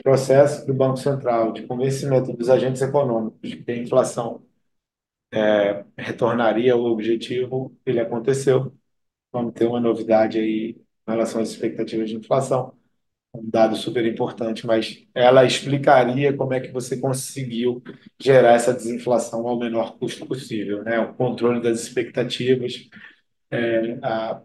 o 0.00 0.02
processo 0.04 0.66
do 0.66 0.74
Banco 0.74 0.98
Central 0.98 1.52
de 1.52 1.66
convencimento 1.66 2.32
dos 2.34 2.50
agentes 2.50 2.82
econômicos 2.82 3.50
de 3.50 3.56
que 3.58 3.72
a 3.72 3.76
inflação 3.76 4.44
é, 5.32 5.84
retornaria 5.98 6.72
ao 6.74 6.84
objetivo, 6.84 7.76
ele 7.86 8.00
aconteceu. 8.00 8.76
Vamos 9.32 9.54
ter 9.54 9.66
uma 9.66 9.80
novidade 9.80 10.38
aí 10.38 10.76
em 11.08 11.10
relação 11.12 11.42
às 11.42 11.50
expectativas 11.50 12.10
de 12.10 12.16
inflação 12.16 12.76
um 13.34 13.48
dado 13.50 13.76
super 13.76 14.04
importante, 14.06 14.66
mas 14.66 15.06
ela 15.14 15.44
explicaria 15.44 16.36
como 16.36 16.52
é 16.54 16.60
que 16.60 16.70
você 16.70 16.98
conseguiu 17.00 17.82
gerar 18.20 18.54
essa 18.54 18.74
desinflação 18.74 19.46
ao 19.48 19.58
menor 19.58 19.98
custo 19.98 20.26
possível, 20.26 20.82
né? 20.84 21.00
O 21.00 21.14
controle 21.14 21.62
das 21.62 21.80
expectativas, 21.80 22.88
é, 23.50 23.98
a 24.02 24.42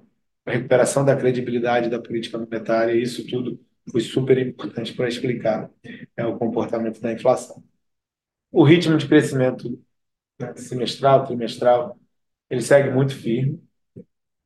recuperação 0.51 1.05
da 1.05 1.15
credibilidade 1.15 1.89
da 1.89 2.01
política 2.01 2.37
monetária, 2.37 2.93
isso 2.93 3.25
tudo 3.27 3.59
foi 3.91 4.01
super 4.01 4.37
importante 4.37 4.93
para 4.93 5.07
explicar 5.07 5.69
é, 6.15 6.25
o 6.25 6.37
comportamento 6.37 7.01
da 7.01 7.11
inflação. 7.13 7.63
O 8.51 8.63
ritmo 8.63 8.97
de 8.97 9.07
crescimento 9.07 9.81
né, 10.39 10.53
semestral, 10.55 11.25
trimestral, 11.25 11.99
ele 12.49 12.61
segue 12.61 12.91
muito 12.91 13.15
firme, 13.15 13.61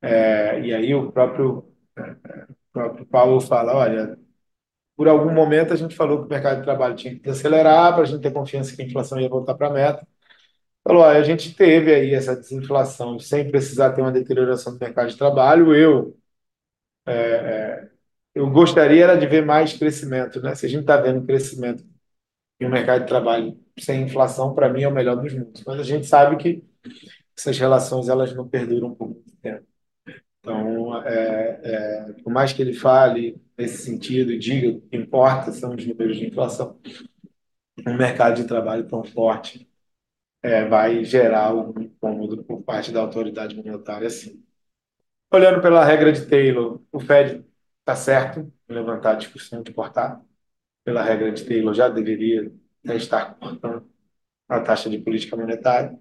é, 0.01 0.59
e 0.61 0.73
aí 0.73 0.93
o 0.95 1.11
próprio, 1.11 1.71
é, 1.97 2.01
o 2.49 2.55
próprio 2.73 3.05
Paulo 3.05 3.41
fala, 3.41 3.75
olha, 3.75 4.17
por 4.95 5.07
algum 5.07 5.33
momento 5.33 5.73
a 5.73 5.75
gente 5.75 5.95
falou 5.95 6.19
que 6.19 6.25
o 6.25 6.29
mercado 6.29 6.59
de 6.59 6.63
trabalho 6.63 6.95
tinha 6.95 7.17
que 7.19 7.29
acelerar 7.29 7.93
para 7.93 8.03
a 8.03 8.05
gente 8.05 8.21
ter 8.21 8.31
confiança 8.33 8.75
que 8.75 8.81
a 8.81 8.85
inflação 8.85 9.19
ia 9.19 9.29
voltar 9.29 9.55
para 9.55 9.67
a 9.67 9.73
meta. 9.73 10.07
Falou, 10.83 11.03
a 11.03 11.21
gente 11.23 11.53
teve 11.55 11.93
aí 11.93 12.13
essa 12.13 12.35
desinflação 12.35 13.19
sem 13.19 13.49
precisar 13.51 13.93
ter 13.93 14.01
uma 14.01 14.11
deterioração 14.11 14.73
do 14.73 14.79
mercado 14.79 15.09
de 15.09 15.17
trabalho. 15.17 15.75
Eu 15.75 16.17
é, 17.05 17.13
é, 17.13 17.91
eu 18.35 18.49
gostaria 18.49 19.03
era 19.03 19.17
de 19.17 19.27
ver 19.27 19.45
mais 19.45 19.73
crescimento, 19.77 20.41
né? 20.41 20.55
Se 20.55 20.65
a 20.65 20.69
gente 20.69 20.81
está 20.81 20.97
vendo 20.97 21.25
crescimento 21.25 21.83
em 22.59 22.67
um 22.67 22.71
mercado 22.71 23.01
de 23.01 23.07
trabalho 23.07 23.59
sem 23.79 24.03
inflação, 24.03 24.55
para 24.55 24.69
mim 24.69 24.83
é 24.83 24.87
o 24.87 24.93
melhor 24.93 25.17
dos 25.17 25.33
mundos. 25.33 25.63
Mas 25.65 25.79
a 25.79 25.83
gente 25.83 26.07
sabe 26.07 26.37
que 26.37 26.63
essas 27.37 27.57
relações 27.59 28.09
elas 28.09 28.33
não 28.35 28.47
perduram 28.47 28.95
por 28.95 29.09
muito 29.09 29.31
tempo. 29.41 29.65
Então, 30.39 31.03
é, 31.03 31.61
é, 31.63 32.13
por 32.23 32.33
mais 32.33 32.53
que 32.53 32.61
ele 32.61 32.73
fale 32.73 33.41
nesse 33.57 33.83
sentido 33.83 34.31
e 34.31 34.39
diga 34.39 34.69
o 34.69 34.81
que 34.81 34.97
importa 34.97 35.51
são 35.51 35.75
os 35.75 35.85
números 35.85 36.17
de 36.17 36.27
inflação, 36.27 36.79
um 37.87 37.95
mercado 37.95 38.37
de 38.37 38.47
trabalho 38.47 38.87
tão 38.87 39.03
forte 39.03 39.69
é, 40.41 40.65
vai 40.65 41.03
gerar 41.03 41.47
algum 41.47 41.81
incômodo 41.81 42.43
por 42.43 42.63
parte 42.63 42.91
da 42.91 43.01
autoridade 43.01 43.55
monetária, 43.55 44.09
sim. 44.09 44.43
Olhando 45.33 45.61
pela 45.61 45.85
regra 45.85 46.11
de 46.11 46.25
Taylor, 46.27 46.81
o 46.91 46.99
Fed 46.99 47.45
está 47.79 47.95
certo 47.95 48.41
em 48.69 48.73
levantar 48.73 49.13
a 49.13 49.15
discussão 49.15 49.63
de 49.63 49.73
cortar. 49.73 50.21
Pela 50.85 51.03
regra 51.03 51.31
de 51.31 51.45
Taylor, 51.45 51.73
já 51.73 51.89
deveria 51.89 52.51
estar 52.85 53.35
cortando 53.35 53.87
a 54.49 54.61
taxa 54.61 54.89
de 54.89 54.99
política 54.99 55.37
monetária. 55.37 55.97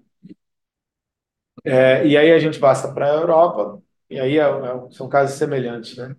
É, 1.63 2.05
e 2.07 2.17
aí 2.17 2.31
a 2.31 2.39
gente 2.39 2.59
passa 2.59 2.93
para 2.93 3.05
a 3.11 3.13
Europa, 3.15 3.81
e 4.09 4.19
aí 4.19 4.37
é, 4.37 4.41
é, 4.41 4.89
são 4.91 5.07
casos 5.09 5.37
semelhantes, 5.37 5.95
né? 5.97 6.15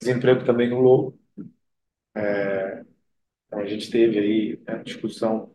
Desemprego 0.00 0.44
também 0.44 0.70
no 0.70 0.80
low. 0.80 1.18
É, 2.14 2.84
então 3.46 3.60
a 3.60 3.66
gente 3.66 3.90
teve 3.90 4.18
aí 4.18 4.62
a 4.66 4.76
né, 4.78 4.82
discussão 4.84 5.52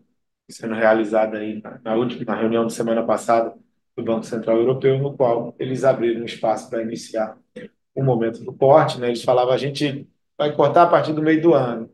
sendo 0.50 0.74
realizada 0.76 1.38
aí 1.38 1.62
na, 1.62 1.80
na 1.84 1.96
última 1.96 2.24
na 2.26 2.36
reunião 2.40 2.66
de 2.66 2.74
semana 2.74 3.06
passada 3.06 3.54
do 3.96 4.04
Banco 4.04 4.26
Central 4.26 4.58
Europeu, 4.58 4.98
no 5.00 5.16
qual 5.16 5.56
eles 5.60 5.84
abriram 5.84 6.24
espaço 6.26 6.70
para 6.70 6.82
iniciar 6.84 7.38
o 7.96 8.04
momento 8.04 8.44
do 8.44 8.54
corte, 8.54 9.00
né? 9.00 9.08
Eles 9.08 9.24
falavam 9.24 9.54
a 9.54 9.58
gente 9.58 10.08
vai 10.38 10.56
cortar 10.56 10.84
a 10.84 10.88
partir 10.88 11.14
do 11.14 11.22
meio 11.22 11.42
do 11.42 11.54
ano. 11.54 11.92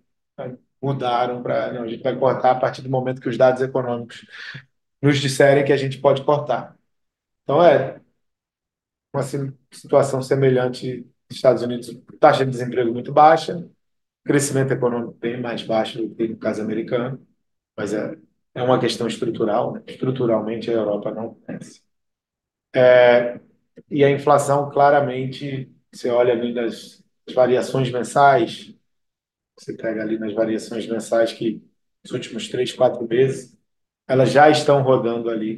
Mudaram 0.81 1.41
para 1.41 1.67
a 1.81 1.88
gente 1.88 2.03
vai 2.03 2.17
cortar 2.17 2.51
a 2.51 2.60
partir 2.60 2.81
do 2.81 2.89
momento 2.89 3.22
que 3.22 3.29
os 3.29 3.38
dados 3.38 3.62
econômicos 3.62 4.25
nos 5.01 5.17
disserem 5.19 5.63
que 5.65 5.72
a 5.74 5.77
gente 5.77 6.00
pode 6.00 6.24
cortar. 6.24 6.77
Então 7.43 7.63
é 7.63 8.01
uma 9.13 9.24
situação 9.72 10.22
semelhante 10.22 11.05
nos 11.29 11.38
Estados 11.38 11.62
Unidos, 11.63 11.89
taxa 12.19 12.45
de 12.45 12.51
desemprego 12.51 12.91
muito 12.91 13.13
baixa, 13.13 13.67
crescimento 14.24 14.72
econômico 14.74 15.13
bem 15.19 15.39
mais 15.39 15.63
baixo 15.63 16.00
do 16.00 16.15
que 16.15 16.27
no 16.27 16.38
caso 16.38 16.62
americano, 16.62 17.25
mas 17.77 17.93
é, 17.93 18.17
é 18.53 18.63
uma 18.63 18.79
questão 18.79 19.07
estrutural. 19.07 19.74
Né? 19.74 19.83
Estruturalmente, 19.88 20.69
a 20.69 20.74
Europa 20.74 21.12
não 21.12 21.36
cresce. 21.36 21.81
É, 22.75 23.39
e 23.89 24.03
a 24.03 24.12
inflação, 24.12 24.69
claramente, 24.72 25.72
você 25.91 26.10
olha 26.10 26.33
ali 26.33 26.53
nas 26.53 27.03
variações 27.33 27.91
mensais, 27.91 28.74
você 29.57 29.75
pega 29.75 30.01
ali 30.01 30.17
nas 30.19 30.33
variações 30.33 30.88
mensais 30.88 31.33
que 31.33 31.63
nos 32.03 32.12
últimos 32.13 32.50
três, 32.50 32.74
quatro 32.74 33.07
meses, 33.07 33.57
elas 34.07 34.31
já 34.31 34.50
estão 34.50 34.83
rodando 34.83 35.29
ali 35.29 35.57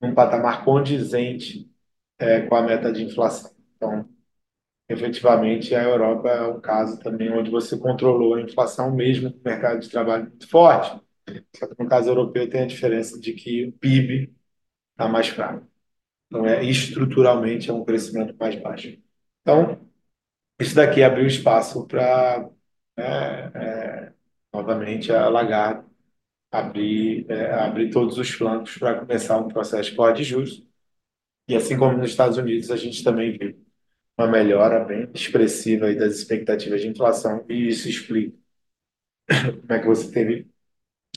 num 0.00 0.14
patamar 0.14 0.64
condizente 0.64 1.70
é, 2.18 2.42
com 2.42 2.54
a 2.56 2.62
meta 2.62 2.92
de 2.92 3.04
inflação. 3.04 3.52
Então, 3.76 4.08
efetivamente, 4.88 5.74
a 5.74 5.82
Europa 5.84 6.28
é 6.30 6.42
um 6.48 6.60
caso 6.60 6.98
também 7.00 7.32
onde 7.32 7.50
você 7.50 7.78
controlou 7.78 8.34
a 8.34 8.42
inflação 8.42 8.94
mesmo 8.94 9.32
com 9.32 9.38
o 9.40 9.42
mercado 9.44 9.80
de 9.80 9.90
trabalho 9.90 10.26
muito 10.28 10.48
forte. 10.48 11.00
Só 11.56 11.66
que 11.68 11.82
no 11.82 11.88
caso 11.88 12.10
europeu 12.10 12.48
tem 12.48 12.62
a 12.62 12.66
diferença 12.66 13.18
de 13.20 13.32
que 13.32 13.66
o 13.66 13.72
PIB 13.72 14.34
está 14.92 15.08
mais 15.08 15.28
fraco. 15.28 15.66
Então, 16.28 16.46
é, 16.46 16.64
estruturalmente, 16.64 17.70
é 17.70 17.72
um 17.74 17.84
crescimento 17.84 18.36
mais 18.38 18.56
baixo. 18.56 18.98
Então, 19.42 19.80
isso 20.60 20.74
daqui 20.74 21.02
abriu 21.02 21.26
espaço 21.26 21.86
para, 21.86 22.48
é, 22.96 23.02
é, 23.54 24.12
novamente, 24.52 25.12
a 25.12 25.28
Lagarde 25.28 25.86
abrir, 26.52 27.26
é, 27.30 27.52
abrir 27.54 27.90
todos 27.90 28.18
os 28.18 28.30
flancos 28.30 28.78
para 28.78 29.00
começar 29.00 29.38
um 29.38 29.48
processo 29.48 29.90
de 29.90 29.96
corte 29.96 30.18
de 30.18 30.24
juros 30.24 30.64
e 31.48 31.56
assim 31.56 31.76
como 31.78 31.96
nos 31.96 32.10
Estados 32.10 32.38
Unidos, 32.38 32.70
a 32.70 32.76
gente 32.76 33.02
também 33.04 33.36
viu 33.38 33.56
uma 34.18 34.28
melhora 34.28 34.84
bem 34.84 35.10
expressiva 35.14 35.92
das 35.94 36.14
expectativas 36.16 36.80
de 36.82 36.88
inflação, 36.88 37.44
e 37.48 37.68
isso 37.68 37.88
explica 37.88 38.36
como 39.60 39.72
é 39.72 39.78
que 39.80 39.86
você 39.86 40.10
teve 40.12 40.48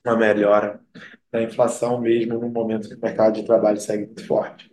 uma 0.08 0.18
melhora 0.18 0.80
da 1.32 1.42
inflação 1.42 2.00
mesmo 2.00 2.40
no 2.40 2.50
momento 2.50 2.90
que 2.90 2.96
o 2.96 3.00
mercado 3.02 3.36
de 3.36 3.44
trabalho 3.46 3.80
segue 3.80 4.06
muito 4.06 4.26
forte. 4.26 4.72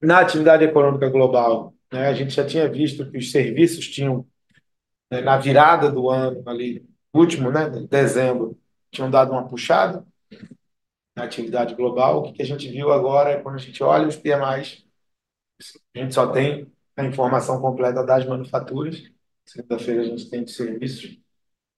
Na 0.00 0.20
atividade 0.20 0.64
econômica 0.64 1.08
global, 1.08 1.74
né, 1.92 2.08
a 2.08 2.14
gente 2.14 2.34
já 2.34 2.46
tinha 2.46 2.68
visto 2.68 3.10
que 3.10 3.18
os 3.18 3.30
serviços 3.30 3.88
tinham, 3.88 4.26
né, 5.10 5.20
na 5.20 5.38
virada 5.38 5.90
do 5.90 6.10
ano, 6.10 6.42
ali, 6.46 6.86
último, 7.14 7.50
né, 7.50 7.68
dezembro, 7.88 8.58
tinham 8.90 9.10
dado 9.10 9.32
uma 9.32 9.48
puxada, 9.48 10.04
na 11.16 11.24
atividade 11.24 11.74
global. 11.74 12.18
O 12.18 12.32
que 12.32 12.42
a 12.42 12.46
gente 12.46 12.68
viu 12.68 12.92
agora 12.92 13.30
é 13.30 13.40
quando 13.40 13.56
a 13.56 13.58
gente 13.58 13.82
olha 13.82 14.06
os 14.06 14.16
PMIs, 14.16 14.84
a 15.94 15.98
gente 15.98 16.14
só 16.14 16.30
tem 16.30 16.70
a 16.96 17.04
informação 17.04 17.60
completa 17.60 18.04
das 18.04 18.26
manufaturas. 18.26 19.10
Segunda-feira 19.44 20.02
a 20.02 20.04
gente 20.04 20.28
tem 20.28 20.44
de 20.44 20.50
serviços. 20.52 21.18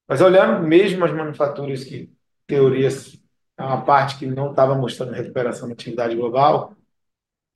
Mas 0.09 0.21
olhando 0.23 0.67
mesmo 0.67 1.05
as 1.05 1.13
manufaturas 1.13 1.85
que, 1.85 2.11
teorias, 2.47 3.21
é 3.59 3.63
uma 3.63 3.85
parte 3.85 4.19
que 4.19 4.27
não 4.27 4.51
estava 4.51 4.75
mostrando 4.75 5.13
recuperação 5.13 5.69
na 5.69 5.75
atividade 5.75 6.17
global, 6.17 6.75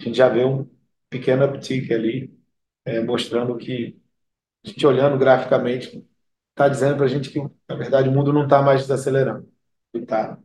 a 0.01 0.05
gente 0.05 0.17
já 0.17 0.29
vê 0.29 0.45
um 0.45 0.69
pequeno 1.09 1.45
uptick 1.47 1.93
ali, 1.93 2.33
é, 2.85 3.01
mostrando 3.01 3.57
que, 3.57 3.99
a 4.65 4.69
gente 4.69 4.87
olhando 4.87 5.19
graficamente, 5.19 6.07
está 6.51 6.69
dizendo 6.69 6.97
para 6.97 7.07
a 7.07 7.09
gente 7.09 7.31
que, 7.31 7.41
na 7.69 7.77
verdade, 7.77 8.09
o 8.09 8.13
mundo 8.13 8.33
não 8.33 8.45
está 8.45 8.63
mais 8.63 8.83
desacelerando. 8.83 9.49
Está 9.95 10.39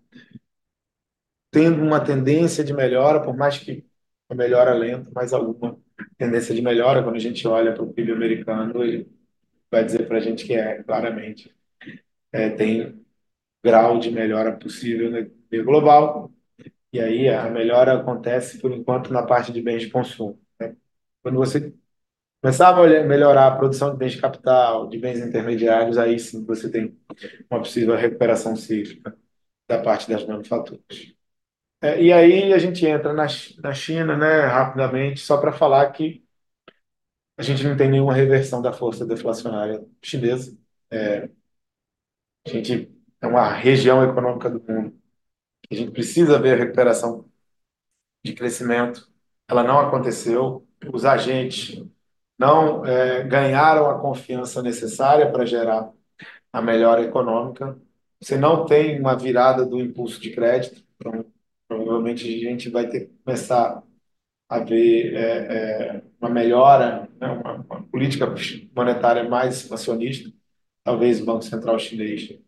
tendo 1.51 1.81
uma 1.83 1.99
tendência 1.99 2.63
de 2.63 2.73
melhora, 2.73 3.21
por 3.21 3.35
mais 3.35 3.57
que 3.57 3.85
uma 4.29 4.37
melhora 4.37 4.73
lenta, 4.73 5.09
mas 5.13 5.33
alguma 5.33 5.77
tendência 6.17 6.53
de 6.55 6.61
melhora. 6.61 7.03
Quando 7.03 7.15
a 7.15 7.19
gente 7.19 7.47
olha 7.47 7.73
para 7.73 7.83
o 7.83 7.93
PIB 7.93 8.11
americano, 8.11 8.83
ele 8.83 9.09
vai 9.71 9.83
dizer 9.85 10.07
para 10.07 10.17
a 10.17 10.21
gente 10.21 10.45
que 10.45 10.53
é, 10.53 10.83
claramente, 10.83 11.56
é, 12.31 12.49
tem 12.49 13.05
grau 13.63 13.99
de 13.99 14.11
melhora 14.11 14.57
possível 14.57 15.11
no 15.11 15.31
nível 15.51 15.65
global. 15.65 16.31
E 16.93 16.99
aí 16.99 17.29
a 17.29 17.49
melhora 17.49 17.99
acontece, 17.99 18.59
por 18.59 18.71
enquanto, 18.71 19.13
na 19.13 19.23
parte 19.23 19.51
de 19.51 19.61
bens 19.61 19.83
de 19.83 19.89
consumo. 19.91 20.39
Né? 20.59 20.75
Quando 21.23 21.37
você 21.37 21.73
começar 22.41 22.69
a 22.69 23.03
melhorar 23.05 23.47
a 23.47 23.57
produção 23.57 23.91
de 23.91 23.97
bens 23.97 24.13
de 24.13 24.21
capital, 24.21 24.87
de 24.89 24.97
bens 24.99 25.19
intermediários, 25.19 25.97
aí 25.97 26.19
sim 26.19 26.45
você 26.45 26.71
tem 26.71 26.97
uma 27.51 27.59
possível 27.61 27.95
recuperação 27.95 28.55
cíclica 28.55 29.17
da 29.67 29.81
parte 29.81 30.09
das 30.09 30.25
manufaturas. 30.25 30.83
É, 31.81 32.01
e 32.01 32.11
aí 32.11 32.53
a 32.53 32.57
gente 32.57 32.85
entra 32.85 33.13
na, 33.13 33.27
na 33.59 33.73
China, 33.73 34.17
né, 34.17 34.41
rapidamente, 34.45 35.19
só 35.19 35.37
para 35.37 35.51
falar 35.51 35.91
que 35.91 36.23
a 37.37 37.43
gente 37.43 37.63
não 37.63 37.77
tem 37.77 37.89
nenhuma 37.89 38.13
reversão 38.13 38.61
da 38.61 38.73
força 38.73 39.05
deflacionária 39.05 39.83
chinesa. 40.01 40.57
É, 40.91 41.29
a 42.51 42.61
gente 42.61 42.91
é 43.21 43.27
uma 43.27 43.49
região 43.49 44.03
econômica 44.03 44.49
do 44.49 44.59
mundo 44.61 44.97
a 45.71 45.75
gente 45.75 45.91
precisa 45.91 46.39
ver 46.39 46.53
a 46.53 46.63
recuperação 46.63 47.25
de 48.23 48.33
crescimento. 48.33 49.09
Ela 49.47 49.63
não 49.63 49.79
aconteceu. 49.79 50.67
Os 50.93 51.05
agentes 51.05 51.83
não 52.37 52.85
é, 52.85 53.23
ganharam 53.23 53.89
a 53.89 53.99
confiança 53.99 54.61
necessária 54.61 55.31
para 55.31 55.45
gerar 55.45 55.91
a 56.53 56.61
melhora 56.61 57.03
econômica. 57.03 57.77
Você 58.21 58.37
não 58.37 58.65
tem 58.65 58.99
uma 58.99 59.15
virada 59.17 59.65
do 59.65 59.79
impulso 59.79 60.19
de 60.21 60.31
crédito. 60.31 60.83
Então, 60.95 61.25
provavelmente 61.67 62.25
a 62.27 62.49
gente 62.49 62.69
vai 62.69 62.87
ter 62.89 63.07
que 63.07 63.13
começar 63.23 63.83
a 64.49 64.59
ver 64.59 65.13
é, 65.15 65.97
é, 65.97 66.03
uma 66.21 66.29
melhora, 66.29 67.09
né, 67.19 67.27
uma, 67.29 67.53
uma, 67.55 67.83
política 67.83 68.33
monetária 68.75 69.27
mais 69.29 69.57
expansionista. 69.57 70.31
Talvez 70.87 71.19
o 71.21 71.25
Banco 71.25 71.43
Central 71.43 71.77
Chinês 71.79 72.39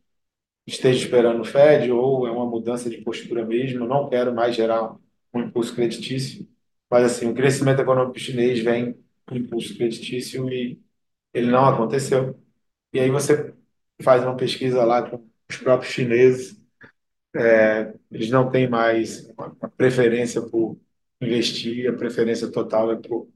esteja 0.67 1.03
esperando 1.05 1.41
o 1.41 1.45
Fed 1.45 1.91
ou 1.91 2.27
é 2.27 2.31
uma 2.31 2.45
mudança 2.45 2.89
de 2.89 2.99
postura 2.99 3.45
mesmo. 3.45 3.87
Não 3.87 4.09
quero 4.09 4.33
mais 4.33 4.55
gerar 4.55 4.95
um 5.33 5.41
impulso 5.41 5.75
creditício, 5.75 6.47
mas 6.89 7.05
assim, 7.05 7.27
o 7.29 7.35
crescimento 7.35 7.81
econômico 7.81 8.19
chinês 8.19 8.59
vem 8.61 8.95
com 9.27 9.35
impulso 9.35 9.75
creditício 9.77 10.49
e 10.51 10.81
ele 11.33 11.51
não 11.51 11.65
aconteceu. 11.65 12.39
E 12.93 12.99
aí 12.99 13.09
você 13.11 13.53
faz 14.01 14.23
uma 14.23 14.37
pesquisa 14.37 14.85
lá 14.85 15.09
com 15.09 15.27
os 15.49 15.57
próprios 15.57 15.93
chineses, 15.93 16.61
é, 17.35 17.93
eles 18.11 18.29
não 18.31 18.49
têm 18.51 18.69
mais 18.69 19.29
uma 19.37 19.69
preferência 19.77 20.41
por 20.41 20.79
investir, 21.21 21.89
a 21.89 21.97
preferência 21.97 22.51
total 22.51 22.91
é 22.91 22.95
por 22.97 23.29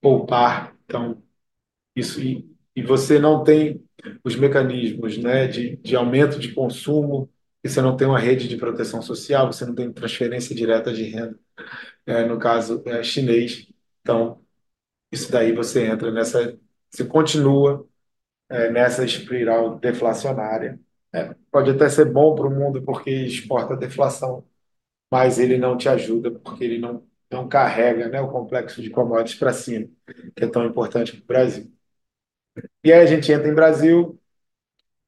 poupar. 0.00 0.76
Então, 0.84 1.22
isso 1.96 2.20
e, 2.78 2.80
e 2.80 2.82
você 2.82 3.18
não 3.18 3.42
tem 3.44 3.82
os 4.24 4.36
mecanismos 4.36 5.18
né, 5.18 5.46
de, 5.48 5.76
de 5.76 5.96
aumento 5.96 6.38
de 6.38 6.52
consumo, 6.54 7.30
você 7.64 7.82
não 7.82 7.96
tem 7.96 8.06
uma 8.08 8.18
rede 8.18 8.48
de 8.48 8.56
proteção 8.56 9.02
social, 9.02 9.52
você 9.52 9.66
não 9.66 9.74
tem 9.74 9.92
transferência 9.92 10.54
direta 10.54 10.92
de 10.92 11.04
renda, 11.04 11.38
é, 12.06 12.24
no 12.26 12.38
caso 12.38 12.82
é, 12.86 13.02
chinês. 13.02 13.68
Então, 14.02 14.42
isso 15.12 15.30
daí 15.32 15.52
você 15.52 15.86
entra 15.86 16.10
nessa, 16.10 16.58
você 16.90 17.04
continua 17.04 17.86
é, 18.48 18.70
nessa 18.70 19.04
espiral 19.04 19.78
deflacionária. 19.78 20.80
É, 21.12 21.34
pode 21.50 21.70
até 21.70 21.88
ser 21.88 22.06
bom 22.12 22.34
para 22.34 22.46
o 22.48 22.50
mundo 22.50 22.82
porque 22.82 23.10
exporta 23.10 23.76
deflação, 23.76 24.44
mas 25.10 25.38
ele 25.38 25.58
não 25.58 25.76
te 25.78 25.88
ajuda 25.88 26.30
porque 26.32 26.64
ele 26.64 26.78
não, 26.78 27.06
não 27.30 27.48
carrega 27.48 28.08
né, 28.08 28.20
o 28.20 28.30
complexo 28.30 28.82
de 28.82 28.90
commodities 28.90 29.38
para 29.38 29.52
cima, 29.52 29.88
que 30.36 30.44
é 30.44 30.48
tão 30.48 30.66
importante 30.66 31.12
para 31.12 31.22
o 31.24 31.26
Brasil. 31.26 31.77
E 32.84 32.92
aí 32.92 33.00
a 33.00 33.06
gente 33.06 33.30
entra 33.30 33.48
em 33.48 33.54
Brasil, 33.54 34.18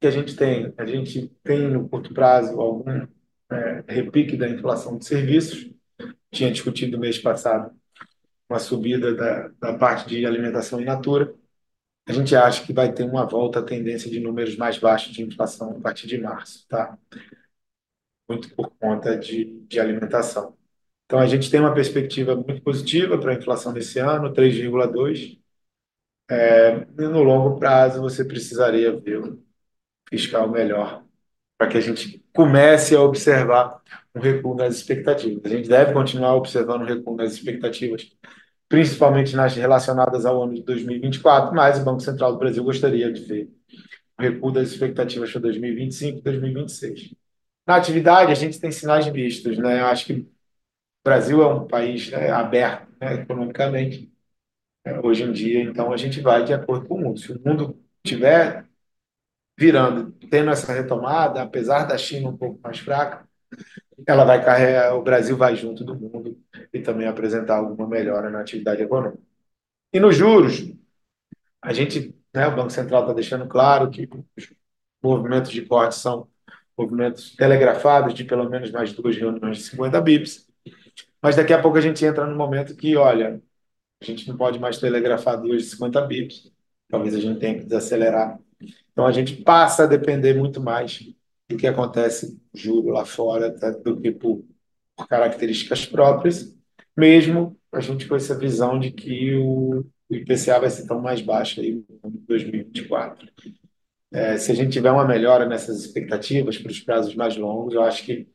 que 0.01 0.07
a 0.07 0.11
gente 0.11 0.37
tem, 0.37 0.73
a 0.77 0.87
gente 0.87 1.29
tem 1.43 1.69
no 1.69 1.89
curto 1.89 2.15
prazo 2.15 2.61
algum 2.61 3.07
é, 3.51 3.85
repique 3.89 4.37
da 4.37 4.49
inflação 4.49 4.99
de 4.99 5.05
serviços. 5.07 5.71
Tinha 6.31 6.51
discutido 6.51 6.99
mês 6.99 7.19
passado 7.19 7.73
uma 8.49 8.59
subida 8.59 9.15
da, 9.15 9.49
da 9.61 9.79
parte 9.79 10.09
de 10.09 10.27
alimentação 10.27 10.81
in 10.81 10.85
natura. 10.85 11.35
A 12.07 12.13
gente 12.13 12.35
acha 12.35 12.65
que 12.67 12.73
vai 12.73 12.93
ter 12.93 13.05
uma 13.05 13.25
volta 13.27 13.61
à 13.61 13.63
tendência 13.63 14.11
de 14.11 14.21
números 14.21 14.57
mais 14.57 14.79
baixos 14.79 15.13
de 15.13 15.23
inflação 15.23 15.77
a 15.77 15.81
partir 15.81 16.09
de 16.09 16.19
março, 16.19 16.67
tá? 16.69 16.99
Muito 18.29 18.55
por 18.55 18.71
conta 18.81 19.17
de, 19.19 19.61
de 19.69 19.79
alimentação. 19.81 20.57
Então, 21.05 21.19
a 21.19 21.27
gente 21.27 21.51
tem 21.51 21.61
uma 21.61 21.75
perspectiva 21.75 22.35
muito 22.37 22.63
positiva 22.63 23.19
para 23.19 23.33
a 23.33 23.35
inflação 23.35 23.73
desse 23.73 23.99
ano, 23.99 24.33
3,2%. 24.33 25.41
É, 26.31 26.87
no 26.97 27.25
longo 27.25 27.59
prazo, 27.59 28.01
você 28.01 28.25
precisaria 28.25 28.97
ver 28.97 29.21
um 29.21 29.43
fiscal 30.09 30.49
melhor 30.49 31.05
para 31.59 31.69
que 31.69 31.77
a 31.77 31.81
gente 31.81 32.25
comece 32.33 32.95
a 32.95 33.03
observar 33.03 33.83
um 34.15 34.21
recuo 34.21 34.55
nas 34.55 34.77
expectativas. 34.77 35.45
A 35.45 35.57
gente 35.57 35.69
deve 35.69 35.93
continuar 35.93 36.37
observando 36.37 36.83
um 36.83 36.87
recuo 36.87 37.17
nas 37.17 37.33
expectativas, 37.33 38.13
principalmente 38.69 39.35
nas 39.35 39.57
relacionadas 39.57 40.25
ao 40.25 40.43
ano 40.43 40.55
de 40.55 40.63
2024, 40.63 41.53
mas 41.55 41.81
o 41.81 41.85
Banco 41.85 42.01
Central 42.01 42.33
do 42.33 42.39
Brasil 42.39 42.63
gostaria 42.63 43.13
de 43.13 43.23
ver 43.23 43.51
um 44.19 44.23
recuo 44.23 44.53
das 44.53 44.69
expectativas 44.71 45.33
para 45.33 45.41
2025 45.41 46.19
e 46.19 46.23
2026. 46.23 47.15
Na 47.67 47.77
atividade, 47.77 48.31
a 48.31 48.37
gente 48.37 48.61
tem 48.61 48.71
sinais 48.71 49.07
vistos. 49.07 49.59
Né? 49.59 49.81
Eu 49.81 49.87
acho 49.87 50.07
que 50.07 50.13
o 50.13 50.29
Brasil 51.05 51.43
é 51.43 51.55
um 51.55 51.67
país 51.67 52.11
né, 52.11 52.31
aberto 52.31 52.89
né, 53.01 53.15
economicamente 53.15 54.13
hoje 55.03 55.25
em 55.25 55.33
dia. 55.33 55.63
Então, 55.63 55.93
a 55.93 55.97
gente 55.97 56.21
vai 56.21 56.45
de 56.45 56.53
acordo 56.53 56.87
com 56.87 56.95
o 56.95 57.01
mundo. 57.01 57.21
Se 57.21 57.33
o 57.33 57.41
mundo 57.45 57.79
estiver 58.05 58.67
virando, 59.59 60.13
tendo 60.31 60.51
essa 60.51 60.73
retomada, 60.73 61.43
apesar 61.43 61.85
da 61.85 61.99
China 61.99 62.31
um 62.31 62.37
pouco 62.37 62.59
mais 62.63 62.79
fraca, 62.79 63.29
ela 64.07 64.25
vai 64.25 64.43
carregar, 64.45 64.95
o 64.97 65.03
Brasil 65.03 65.37
vai 65.37 65.55
junto 65.57 65.85
do 65.85 65.95
mundo 65.95 66.39
e 66.73 66.81
também 66.81 67.07
apresentar 67.07 67.57
alguma 67.57 67.87
melhora 67.87 68.31
na 68.31 68.41
atividade 68.41 68.83
econômica. 68.83 69.23
E 69.93 70.01
nos 70.01 70.17
juros, 70.17 70.73
a 71.61 71.73
gente, 71.73 72.15
né, 72.35 72.47
o 72.47 72.57
Banco 72.57 72.71
Central 72.71 73.03
está 73.03 73.13
deixando 73.13 73.47
claro 73.47 73.91
que 73.91 74.09
os 74.37 74.53
movimentos 75.03 75.51
de 75.51 75.63
corte 75.63 75.97
são 75.97 76.29
movimentos 76.77 77.37
telegrafados 77.37 78.15
de 78.15 78.25
pelo 78.25 78.49
menos 78.49 78.71
mais 78.71 78.93
duas 78.93 79.17
reuniões 79.17 79.59
de 79.59 79.65
50 79.65 80.01
bips. 80.01 80.49
Mas 81.23 81.37
daqui 81.37 81.53
a 81.53 81.61
pouco 81.61 81.77
a 81.77 81.81
gente 81.81 82.05
entra 82.05 82.27
no 82.27 82.37
momento 82.37 82.75
que, 82.75 82.97
olha, 82.97 83.43
a 84.01 84.05
gente 84.05 84.29
não 84.29 84.37
pode 84.37 84.59
mais 84.59 84.79
telegrafar 84.79 85.41
duas 85.41 85.63
de 85.63 85.69
50 85.71 86.01
bips. 86.03 86.51
Talvez 86.89 87.15
a 87.15 87.21
gente 87.21 87.39
tenha 87.39 87.59
que 87.59 87.65
desacelerar. 87.65 88.39
Então 88.93 89.07
a 89.07 89.13
gente 89.13 89.37
passa 89.37 89.85
a 89.85 89.87
depender 89.87 90.35
muito 90.35 90.61
mais 90.61 91.01
do 91.49 91.57
que 91.57 91.67
acontece 91.67 92.41
juro 92.55 92.89
lá 92.89 93.05
fora 93.05 93.51
tá? 93.51 93.71
do 93.71 94.01
que 94.01 94.11
por, 94.11 94.45
por 94.97 95.09
características 95.09 95.87
próprias, 95.87 96.57
mesmo 96.97 97.57
a 97.73 97.81
gente 97.81 98.07
com 98.09 98.17
essa 98.17 98.37
visão 98.37 98.79
de 98.79 98.91
que 98.91 99.35
o, 99.37 99.85
o 100.09 100.15
IPCA 100.15 100.59
vai 100.61 100.71
ser 100.71 100.87
tão 100.87 101.01
mais 101.01 101.21
baixo 101.21 101.61
aí 101.61 101.71
em 102.05 102.11
2024. 102.27 103.29
É, 104.13 104.37
se 104.37 104.51
a 104.51 104.55
gente 104.55 104.73
tiver 104.73 104.91
uma 104.91 105.07
melhora 105.07 105.47
nessas 105.47 105.81
expectativas 105.85 106.59
para 106.59 106.71
os 106.71 106.81
prazos 106.81 107.15
mais 107.15 107.37
longos, 107.37 107.75
eu 107.75 107.83
acho 107.83 108.05
que 108.05 108.29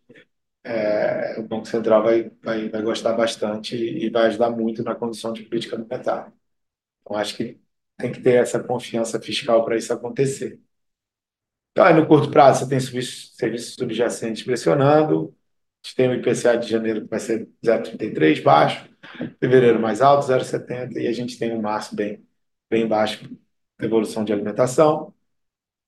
é, 0.65 1.39
o 1.39 1.43
Banco 1.43 1.67
Central 1.67 2.03
vai, 2.03 2.31
vai, 2.43 2.69
vai 2.69 2.83
gostar 2.83 3.13
bastante 3.13 3.75
e 3.77 4.09
vai 4.09 4.27
ajudar 4.27 4.49
muito 4.51 4.83
na 4.83 4.95
condição 4.95 5.33
de 5.33 5.43
política 5.43 5.77
monetária. 5.77 6.33
Então, 7.01 7.17
acho 7.17 7.37
que 7.37 7.59
tem 7.97 8.11
que 8.11 8.21
ter 8.21 8.35
essa 8.35 8.61
confiança 8.63 9.21
fiscal 9.21 9.65
para 9.65 9.77
isso 9.77 9.93
acontecer. 9.93 10.61
Então, 11.71 11.85
aí 11.85 11.93
no 11.93 12.07
curto 12.07 12.31
prazo, 12.31 12.59
você 12.61 12.69
tem 12.69 12.79
serviços, 12.79 13.75
subjacentes 13.75 14.43
pressionando, 14.43 15.35
tem 15.95 16.09
o 16.09 16.15
IPCA 16.15 16.57
de 16.57 16.69
janeiro 16.69 17.03
que 17.03 17.09
vai 17.09 17.19
ser 17.19 17.49
0,33 17.65 18.41
baixo, 18.43 18.89
fevereiro 19.39 19.79
mais 19.81 20.01
alto, 20.01 20.25
0,70, 20.27 20.99
e 20.99 21.07
a 21.07 21.13
gente 21.13 21.39
tem 21.39 21.53
um 21.53 21.61
março 21.61 21.95
bem, 21.95 22.25
bem 22.69 22.87
baixo, 22.87 23.29
evolução 23.81 24.25
de 24.25 24.33
alimentação. 24.33 25.14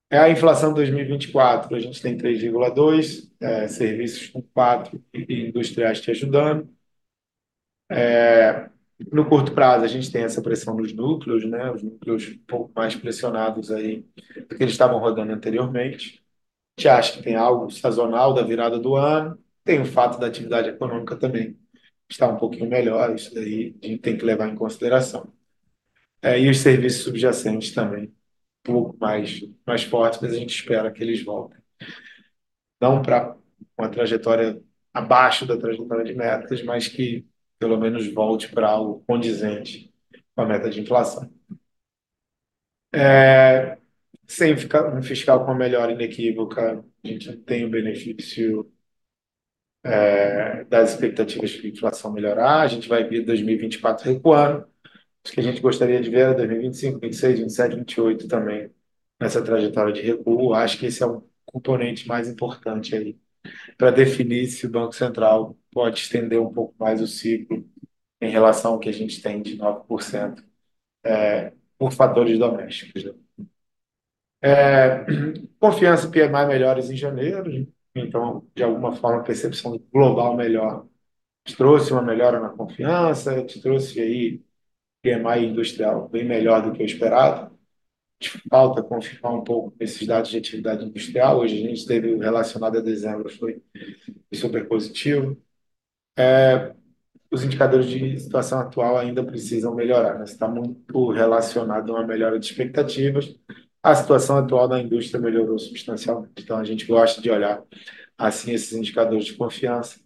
É 0.09 0.17
a 0.17 0.29
inflação 0.29 0.73
2024, 0.73 1.75
a 1.75 1.79
gente 1.79 2.01
tem 2.01 2.17
3,2, 2.17 3.29
é, 3.41 3.67
serviços 3.67 4.29
com 4.29 4.41
4 4.41 5.03
e 5.13 5.47
industriais 5.49 5.99
te 5.99 6.11
ajudando. 6.11 6.69
É, 7.89 8.69
no 9.11 9.27
curto 9.27 9.53
prazo, 9.53 9.85
a 9.85 9.87
gente 9.87 10.11
tem 10.11 10.23
essa 10.23 10.41
pressão 10.41 10.75
nos 10.75 10.93
núcleos, 10.93 11.45
né? 11.45 11.71
os 11.71 11.83
núcleos 11.83 12.27
um 12.29 12.37
pouco 12.47 12.71
mais 12.75 12.95
pressionados 12.95 13.71
aí 13.71 14.05
do 14.49 14.55
que 14.55 14.63
eles 14.63 14.73
estavam 14.73 14.99
rodando 14.99 15.33
anteriormente. 15.33 16.23
A 16.77 16.81
gente 16.81 16.89
acha 16.89 17.13
que 17.13 17.23
tem 17.23 17.35
algo 17.35 17.69
sazonal 17.71 18.33
da 18.33 18.43
virada 18.43 18.79
do 18.79 18.95
ano, 18.95 19.37
tem 19.63 19.81
o 19.81 19.85
fato 19.85 20.19
da 20.19 20.27
atividade 20.27 20.69
econômica 20.69 21.15
também 21.15 21.57
está 22.09 22.27
um 22.27 22.37
pouquinho 22.37 22.69
melhor, 22.69 23.13
isso 23.15 23.33
daí 23.33 23.75
a 23.83 23.87
gente 23.87 23.99
tem 24.01 24.17
que 24.17 24.25
levar 24.25 24.47
em 24.49 24.55
consideração. 24.55 25.31
É, 26.21 26.39
e 26.39 26.49
os 26.49 26.59
serviços 26.59 27.03
subjacentes 27.03 27.73
também, 27.73 28.13
pouco 28.67 28.97
mais, 28.99 29.41
mais 29.65 29.83
fortes, 29.83 30.19
mas 30.21 30.33
a 30.33 30.37
gente 30.37 30.53
espera 30.55 30.91
que 30.91 31.01
eles 31.03 31.23
voltem. 31.23 31.59
Não 32.81 33.01
para 33.01 33.35
uma 33.77 33.89
trajetória 33.89 34.61
abaixo 34.93 35.45
da 35.45 35.57
trajetória 35.57 36.03
de 36.03 36.13
metas, 36.13 36.61
mas 36.63 36.87
que 36.87 37.25
pelo 37.59 37.77
menos 37.77 38.11
volte 38.13 38.49
para 38.49 38.69
algo 38.69 39.03
condizente 39.07 39.91
com 40.35 40.41
a 40.43 40.45
meta 40.45 40.69
de 40.69 40.81
inflação. 40.81 41.29
É, 42.93 43.77
sem 44.27 44.57
ficar, 44.57 44.95
um 44.95 45.01
fiscal 45.03 45.45
com 45.45 45.51
a 45.51 45.55
melhora 45.55 45.91
inequívoca, 45.91 46.83
a 47.03 47.07
gente 47.07 47.35
tem 47.37 47.65
o 47.65 47.69
benefício 47.69 48.71
é, 49.83 50.63
das 50.65 50.91
expectativas 50.93 51.51
de 51.51 51.69
inflação 51.69 52.11
melhorar, 52.11 52.61
a 52.61 52.67
gente 52.67 52.87
vai 52.89 53.03
ver 53.03 53.21
2024 53.25 54.05
recuando, 54.11 54.67
acho 55.27 55.33
que 55.33 55.39
a 55.41 55.43
gente 55.43 55.61
gostaria 55.61 56.01
de 56.01 56.09
ver 56.09 56.33
2025, 56.35 56.99
26, 56.99 57.39
27, 57.39 57.75
28 57.75 58.27
também 58.27 58.71
nessa 59.19 59.43
trajetória 59.43 59.93
de 59.93 60.01
recuo, 60.01 60.53
acho 60.53 60.77
que 60.79 60.85
esse 60.85 61.03
é 61.03 61.07
um 61.07 61.21
componente 61.45 62.07
mais 62.07 62.29
importante 62.29 62.95
aí 62.95 63.19
para 63.77 63.91
definir 63.91 64.47
se 64.47 64.65
o 64.67 64.71
Banco 64.71 64.93
Central 64.95 65.57
pode 65.71 65.99
estender 65.99 66.39
um 66.41 66.53
pouco 66.53 66.75
mais 66.79 67.01
o 67.01 67.07
ciclo 67.07 67.67
em 68.21 68.29
relação 68.29 68.73
ao 68.73 68.79
que 68.79 68.89
a 68.89 68.93
gente 68.93 69.21
tem 69.21 69.41
de 69.41 69.57
9% 69.57 70.43
é, 71.03 71.53
por 71.77 71.91
fatores 71.93 72.39
domésticos. 72.39 73.03
Né? 73.05 73.13
É, 74.41 75.05
confiança 75.59 76.09
PMI 76.09 76.45
melhores 76.47 76.89
em 76.89 76.95
janeiro, 76.95 77.67
então, 77.95 78.47
de 78.55 78.63
alguma 78.63 78.93
forma, 78.95 79.21
a 79.21 79.23
percepção 79.23 79.79
global 79.91 80.35
melhor 80.37 80.87
te 81.45 81.55
trouxe 81.57 81.93
uma 81.93 82.01
melhora 82.01 82.39
na 82.39 82.49
confiança, 82.49 83.43
te 83.45 83.61
trouxe 83.61 83.99
aí 84.01 84.41
PMI 85.07 85.45
industrial 85.45 86.09
bem 86.09 86.25
melhor 86.25 86.61
do 86.61 86.71
que 86.71 86.83
o 86.83 86.85
esperado. 86.85 87.55
Falta 88.49 88.81
confirmar 88.81 89.33
um 89.35 89.43
pouco 89.43 89.75
esses 89.79 90.05
dados 90.07 90.31
de 90.31 90.37
atividade 90.37 90.83
industrial. 90.83 91.39
Hoje 91.39 91.63
a 91.63 91.69
gente 91.69 91.85
teve 91.85 92.15
relacionado 92.17 92.77
a 92.77 92.81
dezembro, 92.81 93.29
foi 93.29 93.61
super 94.33 94.67
positivo. 94.67 95.37
É, 96.17 96.73
os 97.31 97.43
indicadores 97.43 97.87
de 97.87 98.19
situação 98.19 98.59
atual 98.59 98.97
ainda 98.97 99.23
precisam 99.23 99.75
melhorar, 99.75 100.17
né? 100.17 100.25
está 100.25 100.47
muito 100.47 101.11
relacionado 101.11 101.91
a 101.91 101.99
uma 101.99 102.07
melhora 102.07 102.39
de 102.39 102.45
expectativas. 102.45 103.35
A 103.83 103.93
situação 103.95 104.37
atual 104.37 104.67
da 104.67 104.81
indústria 104.81 105.21
melhorou 105.21 105.59
substancialmente, 105.59 106.43
então 106.43 106.57
a 106.57 106.63
gente 106.63 106.85
gosta 106.85 107.21
de 107.21 107.29
olhar 107.29 107.63
assim 108.17 108.51
esses 108.51 108.73
indicadores 108.73 109.25
de 109.25 109.33
confiança, 109.33 109.99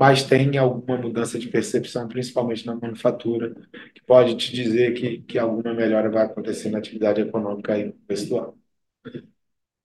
mas 0.00 0.24
tem 0.24 0.56
alguma 0.58 0.96
mudança 0.98 1.38
de 1.38 1.48
percepção, 1.48 2.08
principalmente 2.08 2.66
na 2.66 2.74
manufatura, 2.74 3.54
que 3.94 4.02
pode 4.06 4.34
te 4.36 4.52
dizer 4.54 4.94
que, 4.94 5.18
que 5.22 5.38
alguma 5.38 5.74
melhora 5.74 6.10
vai 6.10 6.24
acontecer 6.24 6.70
na 6.70 6.78
atividade 6.78 7.20
econômica 7.20 7.74
aí 7.74 7.84
no. 7.84 8.54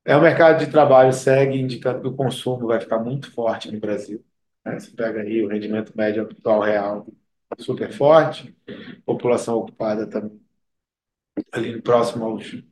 É, 0.06 0.16
o 0.16 0.22
mercado 0.22 0.64
de 0.64 0.72
trabalho 0.72 1.12
segue 1.12 1.58
indicando 1.60 2.02
que 2.02 2.08
o 2.08 2.16
consumo 2.16 2.68
vai 2.68 2.80
ficar 2.80 3.00
muito 3.00 3.32
forte 3.32 3.72
no 3.72 3.80
Brasil. 3.80 4.24
Né? 4.64 4.80
Você 4.80 4.92
pega 4.92 5.22
aí 5.22 5.44
o 5.44 5.50
rendimento 5.50 5.92
médio 5.98 6.24
atual 6.24 6.62
real 6.62 7.08
super 7.60 7.92
forte, 7.92 8.56
população 9.06 9.58
ocupada 9.58 10.08
também 10.08 10.40
ali 11.52 11.82
próximo 11.82 12.26
aos 12.26 12.64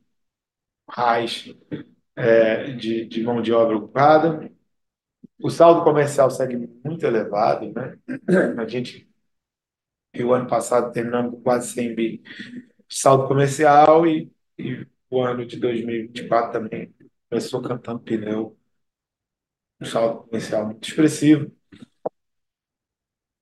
raios 0.88 1.54
é, 2.16 2.72
de, 2.72 3.06
de 3.06 3.22
mão 3.22 3.42
de 3.42 3.52
obra 3.52 3.76
ocupada. 3.76 4.50
O 5.40 5.50
saldo 5.50 5.84
comercial 5.84 6.28
segue 6.30 6.56
muito 6.84 7.04
elevado, 7.06 7.72
né? 7.72 7.96
A 8.58 8.66
gente, 8.66 9.08
o 10.22 10.32
ano 10.32 10.46
passado, 10.48 10.92
terminamos 10.92 11.32
com 11.34 11.42
quase 11.42 11.72
100 11.72 11.94
bi 11.94 12.18
de 12.88 12.96
saldo 12.98 13.26
comercial 13.28 14.06
e, 14.06 14.32
e 14.58 14.86
o 15.10 15.22
ano 15.22 15.46
de 15.46 15.58
2024 15.58 16.52
também 16.52 16.94
começou 17.30 17.62
cantando 17.62 18.00
pneu, 18.00 18.56
um 19.80 19.84
saldo 19.86 20.24
comercial 20.24 20.66
muito 20.66 20.88
expressivo. 20.88 21.50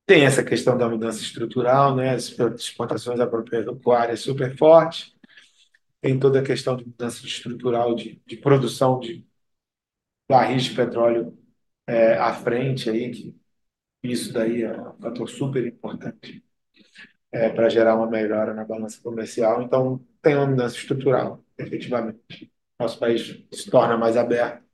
Tem 0.06 0.24
essa 0.24 0.44
questão 0.44 0.76
da 0.76 0.88
mudança 0.88 1.20
estrutural, 1.22 1.94
né? 1.96 2.10
As 2.14 2.28
exportações 2.58 3.20
agropecuárias 3.20 4.20
super 4.20 4.56
fortes. 4.56 5.14
Tem 6.00 6.18
toda 6.18 6.40
a 6.40 6.44
questão 6.44 6.76
de 6.76 6.86
mudança 6.86 7.26
estrutural 7.26 7.94
de, 7.94 8.22
de 8.26 8.36
produção 8.38 9.00
de 9.00 9.26
barris 10.28 10.64
de 10.64 10.74
petróleo 10.74 11.38
é, 11.86 12.14
à 12.14 12.32
frente 12.34 12.90
aí, 12.90 13.10
que 13.10 13.36
isso 14.02 14.32
daí 14.32 14.62
é 14.62 14.80
um 14.80 14.94
fator 15.00 15.28
super 15.28 15.66
importante 15.66 16.44
é, 17.32 17.48
para 17.50 17.68
gerar 17.68 17.96
uma 17.96 18.08
melhora 18.08 18.54
na 18.54 18.64
balança 18.64 19.00
comercial. 19.02 19.62
Então, 19.62 20.04
tem 20.22 20.36
uma 20.36 20.46
mudança 20.46 20.76
estrutural, 20.76 21.44
efetivamente. 21.58 22.52
Nosso 22.78 22.98
país 22.98 23.44
se 23.52 23.70
torna 23.70 23.96
mais 23.96 24.16
aberto, 24.16 24.64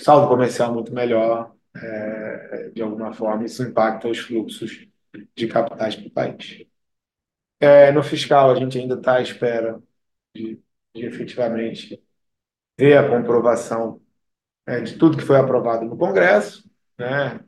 saldo 0.00 0.28
comercial 0.28 0.72
muito 0.72 0.92
melhor, 0.92 1.54
é, 1.74 2.70
de 2.74 2.82
alguma 2.82 3.12
forma, 3.12 3.44
isso 3.44 3.62
impacta 3.62 4.08
os 4.08 4.18
fluxos 4.18 4.86
de 5.36 5.46
capitais 5.48 5.96
para 5.96 6.06
o 6.08 6.10
país. 6.10 6.66
É, 7.60 7.92
no 7.92 8.02
fiscal, 8.02 8.50
a 8.50 8.54
gente 8.56 8.78
ainda 8.78 8.94
está 8.96 9.16
à 9.16 9.22
espera 9.22 9.80
de, 10.34 10.60
de 10.94 11.06
efetivamente 11.06 12.02
ver 12.78 12.98
a 12.98 13.10
comprovação 13.10 14.01
é, 14.66 14.80
de 14.80 14.98
tudo 14.98 15.16
que 15.16 15.24
foi 15.24 15.36
aprovado 15.36 15.84
no 15.84 15.96
Congresso, 15.96 16.68
né? 16.98 17.40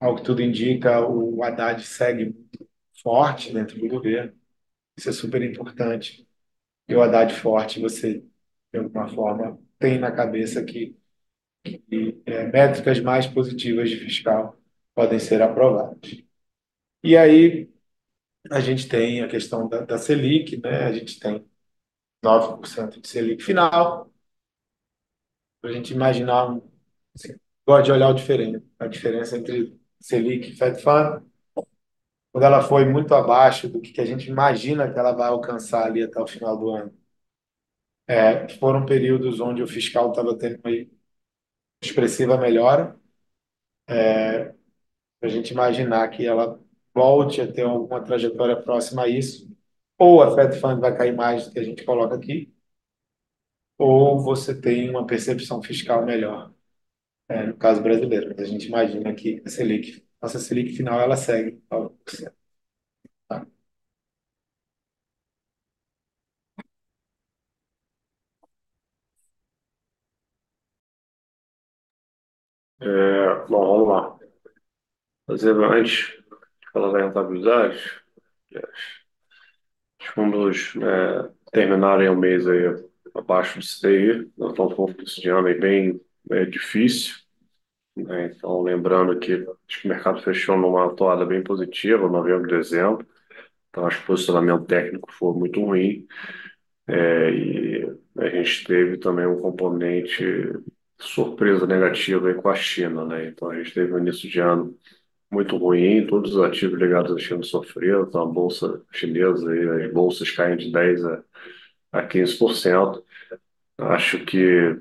Ao 0.00 0.14
que 0.16 0.22
tudo 0.22 0.42
indica, 0.42 1.00
o 1.06 1.42
Haddad 1.42 1.82
segue 1.84 2.34
forte 3.02 3.52
dentro 3.52 3.78
do 3.78 3.88
governo. 3.88 4.32
Isso 4.96 5.08
é 5.10 5.12
super 5.12 5.42
importante. 5.42 6.28
E 6.88 6.94
o 6.96 7.02
Haddad 7.02 7.34
forte, 7.34 7.80
você, 7.80 8.24
de 8.72 8.78
alguma 8.80 9.08
forma, 9.08 9.58
tem 9.78 9.98
na 9.98 10.12
cabeça 10.12 10.64
que 10.64 10.96
e 11.90 12.20
é, 12.26 12.44
métricas 12.46 13.00
mais 13.00 13.26
positivas 13.26 13.90
de 13.90 13.96
fiscal 13.96 14.56
podem 14.94 15.18
ser 15.18 15.42
aprovadas. 15.42 16.22
E 17.02 17.16
aí 17.16 17.70
a 18.50 18.60
gente 18.60 18.88
tem 18.88 19.22
a 19.22 19.28
questão 19.28 19.68
da, 19.68 19.80
da 19.82 19.98
Selic, 19.98 20.56
né? 20.58 20.84
a 20.86 20.92
gente 20.92 21.18
tem 21.20 21.44
9% 22.22 23.00
de 23.00 23.08
Selic 23.08 23.42
final, 23.42 24.10
para 25.66 25.72
a 25.72 25.74
gente 25.74 25.92
imaginar, 25.92 26.48
um, 26.48 26.62
assim, 27.12 27.34
de 27.82 27.92
olhar 27.92 28.10
o 28.10 28.14
diferente, 28.14 28.64
a 28.78 28.86
diferença 28.86 29.36
entre 29.36 29.76
Selic 30.00 30.50
e 30.50 30.56
Fed 30.56 30.80
Fund, 30.80 31.24
quando 32.32 32.44
ela 32.44 32.62
foi 32.62 32.84
muito 32.84 33.12
abaixo 33.14 33.68
do 33.68 33.80
que 33.80 34.00
a 34.00 34.04
gente 34.04 34.30
imagina 34.30 34.92
que 34.92 34.96
ela 34.96 35.10
vai 35.12 35.28
alcançar 35.28 35.84
ali 35.86 36.04
até 36.04 36.20
o 36.20 36.26
final 36.26 36.56
do 36.56 36.70
ano. 36.70 36.96
É, 38.06 38.48
foram 38.60 38.86
períodos 38.86 39.40
onde 39.40 39.60
o 39.62 39.66
fiscal 39.66 40.10
estava 40.10 40.38
tendo 40.38 40.60
uma 40.64 40.86
expressiva 41.82 42.38
melhora, 42.38 42.96
é, 43.88 44.54
para 45.20 45.28
a 45.28 45.28
gente 45.28 45.52
imaginar 45.52 46.08
que 46.10 46.26
ela 46.26 46.60
volte 46.94 47.40
a 47.40 47.52
ter 47.52 47.62
alguma 47.62 48.02
trajetória 48.02 48.56
próxima 48.62 49.04
a 49.04 49.08
isso, 49.08 49.48
ou 49.98 50.22
a 50.22 50.34
Fed 50.34 50.60
Fund 50.60 50.80
vai 50.80 50.96
cair 50.96 51.14
mais 51.14 51.46
do 51.46 51.52
que 51.52 51.58
a 51.58 51.64
gente 51.64 51.84
coloca 51.84 52.14
aqui, 52.16 52.55
ou 53.78 54.20
você 54.20 54.58
tem 54.60 54.90
uma 54.90 55.06
percepção 55.06 55.62
fiscal 55.62 56.04
melhor, 56.04 56.52
é, 57.28 57.46
no 57.46 57.56
caso 57.56 57.82
brasileiro. 57.82 58.28
Mas 58.36 58.40
a 58.48 58.50
gente 58.50 58.66
imagina 58.68 59.14
que 59.14 59.42
a 59.46 59.50
Selic, 59.50 60.04
nossa 60.22 60.38
Selic 60.40 60.74
final, 60.76 61.00
ela 61.00 61.16
segue 61.16 61.62
9%. 61.70 62.36
Tá? 63.28 63.46
É, 72.80 73.46
bom, 73.48 73.60
vamos 73.84 73.88
lá. 73.88 74.18
Fazer 75.26 75.54
antes 75.62 76.08
de 76.08 76.70
falar 76.72 76.92
da 76.92 77.06
rentabilidade, 77.06 77.78
os 80.00 80.06
fundos 80.06 80.74
né, 80.74 81.30
terminarem 81.52 82.08
o 82.08 82.16
mês 82.16 82.46
aí 82.46 82.66
abaixo 83.18 83.58
disso 83.58 83.82
daí, 83.82 84.28
nós 84.36 84.50
estamos 84.50 84.74
com 84.74 84.90
um 84.90 84.94
de 84.94 85.28
ano 85.28 85.60
bem 85.60 86.00
é, 86.30 86.44
difícil. 86.44 87.14
Né? 87.96 88.32
Então, 88.36 88.62
lembrando 88.62 89.18
que 89.18 89.32
acho 89.34 89.80
que 89.80 89.86
o 89.86 89.90
mercado 89.90 90.22
fechou 90.22 90.56
numa 90.56 90.94
toada 90.94 91.24
bem 91.24 91.42
positiva, 91.42 92.08
novembro 92.08 92.48
e 92.48 92.58
dezembro. 92.58 93.06
Então, 93.70 93.86
acho 93.86 93.98
que 93.98 94.04
o 94.04 94.06
posicionamento 94.08 94.64
técnico 94.66 95.12
foi 95.12 95.34
muito 95.34 95.62
ruim. 95.64 96.06
É, 96.88 97.30
e 97.30 97.98
a 98.18 98.28
gente 98.28 98.64
teve 98.64 98.98
também 98.98 99.26
um 99.26 99.40
componente 99.40 100.24
surpresa 100.98 101.66
negativa 101.66 102.32
com 102.34 102.48
a 102.48 102.54
China, 102.54 103.04
né? 103.04 103.28
Então, 103.28 103.50
a 103.50 103.56
gente 103.56 103.74
teve 103.74 103.92
um 103.92 103.98
início 103.98 104.28
de 104.28 104.40
ano 104.40 104.76
muito 105.30 105.56
ruim, 105.56 106.06
todos 106.06 106.34
os 106.34 106.42
ativos 106.42 106.78
ligados 106.78 107.14
à 107.14 107.18
China 107.18 107.42
sofreram, 107.42 108.04
então 108.04 108.22
a 108.22 108.26
bolsa 108.26 108.82
chinesa, 108.92 109.50
aí, 109.50 109.84
as 109.84 109.92
bolsas 109.92 110.30
caem 110.30 110.56
de 110.56 110.70
10% 110.70 111.24
a, 111.92 111.98
a 112.00 112.06
15%. 112.08 113.02
Acho 113.78 114.24
que 114.24 114.78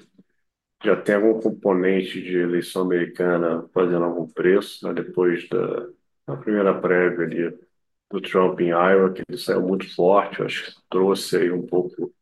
já 0.84 0.96
tem 0.96 1.16
algum 1.16 1.40
componente 1.42 2.22
de 2.22 2.38
eleição 2.38 2.84
americana 2.84 3.68
fazendo 3.74 4.06
algum 4.06 4.28
preço, 4.28 4.88
né, 4.88 4.94
depois 4.94 5.48
da, 5.50 5.88
a 6.28 6.38
primeira 6.38 6.80
prévia 6.80 7.26
ali 7.26 7.60
do 8.12 8.22
Trump 8.22 8.60
em 8.62 8.70
Iowa, 8.70 9.12
que 9.12 9.24
ele 9.28 9.38
saiu 9.38 9.62
muito 9.62 9.94
forte, 9.96 10.42
acho 10.44 10.66
que 10.66 10.82
trouxe 10.90 11.38
aí 11.38 11.52
um 11.52 11.66
pouco 11.66 12.14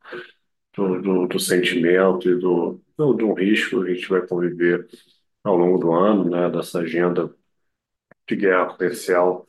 do, 0.75 1.01
do, 1.01 1.27
do 1.27 1.39
sentimento 1.39 2.29
e 2.29 2.35
do, 2.35 2.81
do, 2.97 3.13
do 3.13 3.33
risco 3.33 3.83
que 3.83 3.91
a 3.91 3.93
gente 3.93 4.09
vai 4.09 4.25
conviver 4.25 4.87
ao 5.43 5.57
longo 5.57 5.77
do 5.77 5.91
ano, 5.91 6.29
né, 6.29 6.49
dessa 6.49 6.79
agenda 6.79 7.33
de 8.27 8.35
guerra 8.35 8.67
comercial 8.67 9.47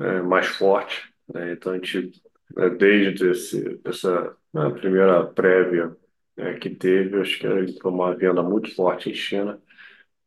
é, 0.00 0.22
mais 0.22 0.46
forte. 0.46 1.12
Né? 1.32 1.52
Então, 1.52 1.72
a 1.72 1.76
gente, 1.76 2.22
é, 2.56 2.70
desde 2.70 3.30
esse, 3.30 3.80
essa 3.84 4.36
né, 4.52 4.70
primeira 4.70 5.24
prévia 5.26 5.96
é, 6.36 6.54
que 6.54 6.70
teve, 6.70 7.20
acho 7.20 7.38
que 7.38 7.80
foi 7.80 7.90
uma 7.90 8.14
venda 8.14 8.42
muito 8.42 8.74
forte 8.74 9.10
em 9.10 9.14
China 9.14 9.60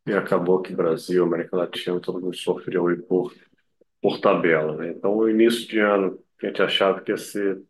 e 0.06 0.13
acabou 0.13 0.62
que 0.62 0.74
Brasil, 0.76 1.24
América 1.24 1.58
Latina, 1.58 2.00
todo 2.00 2.22
mundo 2.22 2.36
sofreu 2.38 2.88
aí 2.88 2.98
por, 2.98 3.34
por 4.02 4.20
tabela. 4.22 4.76
Né? 4.78 4.91
Então, 4.91 5.17
o 5.17 5.30
início 5.30 5.67
de 5.67 5.80
ano, 5.80 6.20
a 6.41 6.48
gente 6.48 6.62
achava 6.62 7.02
que 7.02 7.12
ia 7.12 7.17
ser 7.17 7.62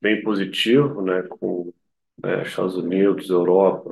bem 0.00 0.22
positivo, 0.22 1.02
né, 1.02 1.22
com 1.22 1.72
né, 2.22 2.42
Estados 2.42 2.76
Unidos, 2.76 3.30
Europa, 3.30 3.90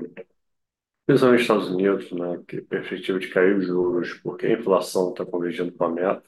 principalmente 1.06 1.42
Estados 1.42 1.68
Unidos, 1.68 2.10
né, 2.12 2.42
que 2.48 2.60
perspectiva 2.62 3.18
de 3.18 3.28
cair 3.28 3.56
os 3.56 3.66
juros, 3.66 4.14
porque 4.22 4.46
a 4.46 4.52
inflação 4.52 5.10
está 5.10 5.24
convergindo 5.24 5.72
para 5.72 5.86
a 5.86 5.90
meta, 5.90 6.22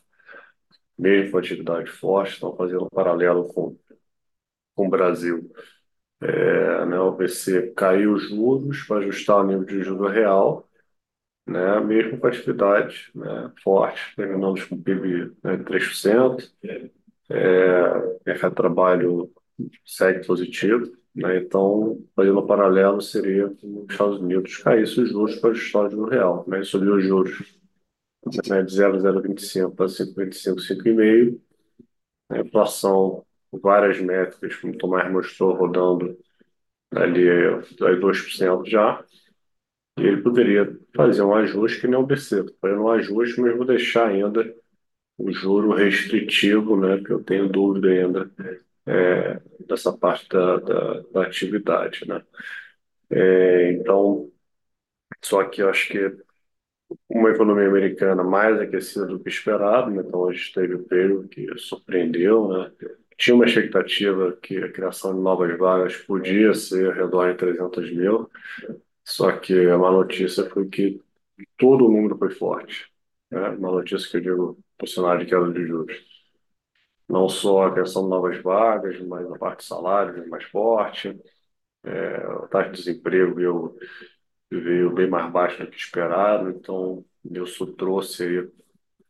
mesmo 0.98 1.32
com 1.32 1.38
atividade 1.38 1.90
forte, 1.90 2.34
estão 2.34 2.56
fazendo 2.56 2.84
um 2.84 2.88
paralelo 2.88 3.46
com, 3.48 3.76
com 4.74 4.86
o 4.86 4.90
Brasil. 4.90 5.50
É, 6.20 6.84
né, 6.86 6.98
o 6.98 7.12
BC 7.12 7.72
caiu 7.76 8.14
os 8.14 8.28
juros 8.28 8.82
para 8.84 8.98
ajustar 8.98 9.38
o 9.38 9.44
nível 9.46 9.64
de 9.64 9.82
juros 9.82 10.12
real, 10.12 10.68
né, 11.46 11.80
mesmo 11.80 12.18
com 12.18 12.26
atividade 12.26 13.10
né, 13.14 13.52
forte, 13.62 14.14
terminamos 14.16 14.64
com 14.64 14.80
PIB 14.80 15.32
né, 15.42 15.56
3%, 15.58 16.52
é, 17.30 18.18
mercado 18.26 18.50
de 18.52 18.56
trabalho 18.56 19.32
segue 19.84 20.26
positivo, 20.26 20.92
né? 21.14 21.38
Então, 21.38 21.98
fazendo 22.14 22.40
um 22.40 22.46
paralelo, 22.46 23.00
seria 23.00 23.48
que 23.50 23.66
os 23.66 23.90
Estados 23.90 24.18
Unidos 24.20 24.56
caísse 24.58 25.00
os 25.00 25.10
juros 25.10 25.36
para 25.36 25.50
ajustar 25.50 25.86
o 25.86 25.90
juro 25.90 26.10
real, 26.10 26.44
né? 26.46 26.62
subiu 26.62 26.94
os 26.94 27.04
juros 27.04 27.58
né, 28.48 28.62
de 28.62 28.74
0,025 28.74 29.74
para 29.74 29.88
5,25, 29.88 30.60
5,5. 30.60 31.40
A 32.30 32.38
inflação, 32.40 33.24
várias 33.52 34.00
métricas, 34.00 34.56
como 34.56 34.74
o 34.74 34.78
Tomás 34.78 35.10
mostrou, 35.10 35.54
rodando 35.54 36.16
ali 36.94 37.28
aí 37.30 37.96
2% 38.00 38.64
já. 38.66 39.04
E 39.98 40.02
ele 40.02 40.22
poderia 40.22 40.78
fazer 40.94 41.22
um 41.22 41.34
ajuste 41.34 41.80
que 41.80 41.88
nem 41.88 41.98
o 41.98 42.06
BC, 42.06 42.44
fazer 42.60 42.78
um 42.78 42.88
ajuste, 42.90 43.40
mas 43.40 43.56
vou 43.56 43.66
deixar 43.66 44.08
ainda 44.08 44.54
o 45.18 45.32
juro 45.32 45.72
restritivo, 45.74 46.76
né? 46.76 46.98
Que 47.04 47.12
eu 47.12 47.24
tenho 47.24 47.48
dúvida 47.48 47.88
ainda 47.90 48.30
é, 48.86 49.40
dessa 49.68 49.92
parte 49.96 50.28
da, 50.28 50.58
da, 50.58 51.00
da 51.12 51.22
atividade, 51.24 52.06
né? 52.08 52.22
É, 53.10 53.72
então, 53.72 54.30
só 55.22 55.44
que 55.44 55.62
eu 55.62 55.70
acho 55.70 55.88
que 55.88 56.16
uma 57.08 57.30
economia 57.30 57.68
americana 57.68 58.24
mais 58.24 58.60
aquecida 58.60 59.06
do 59.06 59.20
que 59.20 59.28
esperado, 59.28 59.90
né? 59.90 60.02
então 60.06 60.28
a 60.28 60.32
gente 60.32 60.52
teve 60.52 60.74
o 60.74 60.84
período 60.84 61.28
que 61.28 61.46
surpreendeu, 61.58 62.48
né? 62.48 62.72
Tinha 63.18 63.34
uma 63.34 63.46
expectativa 63.46 64.32
que 64.42 64.58
a 64.58 64.72
criação 64.72 65.14
de 65.14 65.20
novas 65.20 65.58
vagas 65.58 65.96
podia 65.96 66.54
ser 66.54 66.86
ao 66.86 66.92
redor 66.94 67.32
de 67.32 67.38
300 67.38 67.90
mil, 67.92 68.30
só 69.04 69.32
que 69.32 69.68
a 69.68 69.78
má 69.78 69.90
notícia 69.90 70.48
foi 70.50 70.68
que 70.68 71.02
todo 71.58 71.86
o 71.86 71.92
número 71.92 72.18
foi 72.18 72.30
forte. 72.30 72.90
Né? 73.30 73.48
Uma 73.50 73.72
notícia 73.72 74.10
que 74.10 74.18
eu 74.18 74.22
digo 74.22 74.58
para 74.78 74.86
o 74.86 74.88
cenário 74.88 75.20
de 75.20 75.26
queda 75.30 75.52
de 75.52 75.66
juros 75.66 75.96
não 77.08 77.28
só 77.28 77.66
a 77.66 77.74
questão 77.74 78.02
de 78.04 78.10
novas 78.10 78.38
vagas, 78.42 79.00
mas 79.00 79.30
a 79.30 79.38
parte 79.38 79.60
de 79.60 79.66
salário 79.66 80.28
mais 80.28 80.44
forte. 80.44 81.18
É, 81.84 82.16
a 82.16 82.48
taxa 82.48 82.70
de 82.70 82.76
desemprego 82.78 83.34
veio, 83.34 83.76
veio 84.50 84.92
bem 84.92 85.08
mais 85.08 85.30
baixa 85.32 85.64
do 85.64 85.70
que 85.70 85.78
esperado, 85.78 86.50
então 86.50 87.04
isso 87.24 87.66
trouxe, 87.74 88.50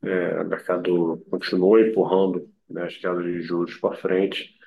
é, 0.03 0.41
o 0.43 0.47
mercado 0.49 1.25
continuou 1.31 1.81
empurrando 1.81 2.49
né, 2.69 2.85
as 2.85 2.97
quedas 2.97 3.25
de 3.25 3.41
juros 3.43 3.77
para 3.77 3.97
frente 3.97 4.59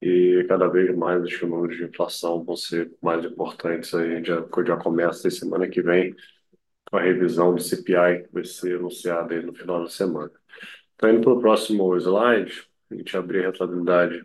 e 0.00 0.44
cada 0.48 0.66
vez 0.68 0.96
mais 0.96 1.22
os 1.22 1.40
números 1.42 1.76
de 1.76 1.84
inflação 1.84 2.44
vão 2.44 2.56
ser 2.56 2.92
mais 3.00 3.24
importantes. 3.24 3.94
A 3.94 4.04
gente 4.04 4.26
já, 4.26 4.44
já 4.66 4.76
começa 4.76 5.30
semana 5.30 5.68
que 5.68 5.80
vem 5.80 6.14
com 6.90 6.96
a 6.96 7.02
revisão 7.02 7.54
do 7.54 7.62
CPI 7.62 8.24
que 8.24 8.32
vai 8.32 8.44
ser 8.44 8.76
anunciada 8.76 9.40
no 9.42 9.54
final 9.54 9.82
da 9.82 9.88
semana. 9.88 10.32
Então, 10.94 11.10
indo 11.10 11.22
para 11.22 11.32
o 11.32 11.40
próximo 11.40 11.96
slide, 11.96 12.68
a 12.90 12.94
gente 12.94 13.16
abrir 13.16 13.40
a 13.44 13.50
rentabilidade 13.50 14.24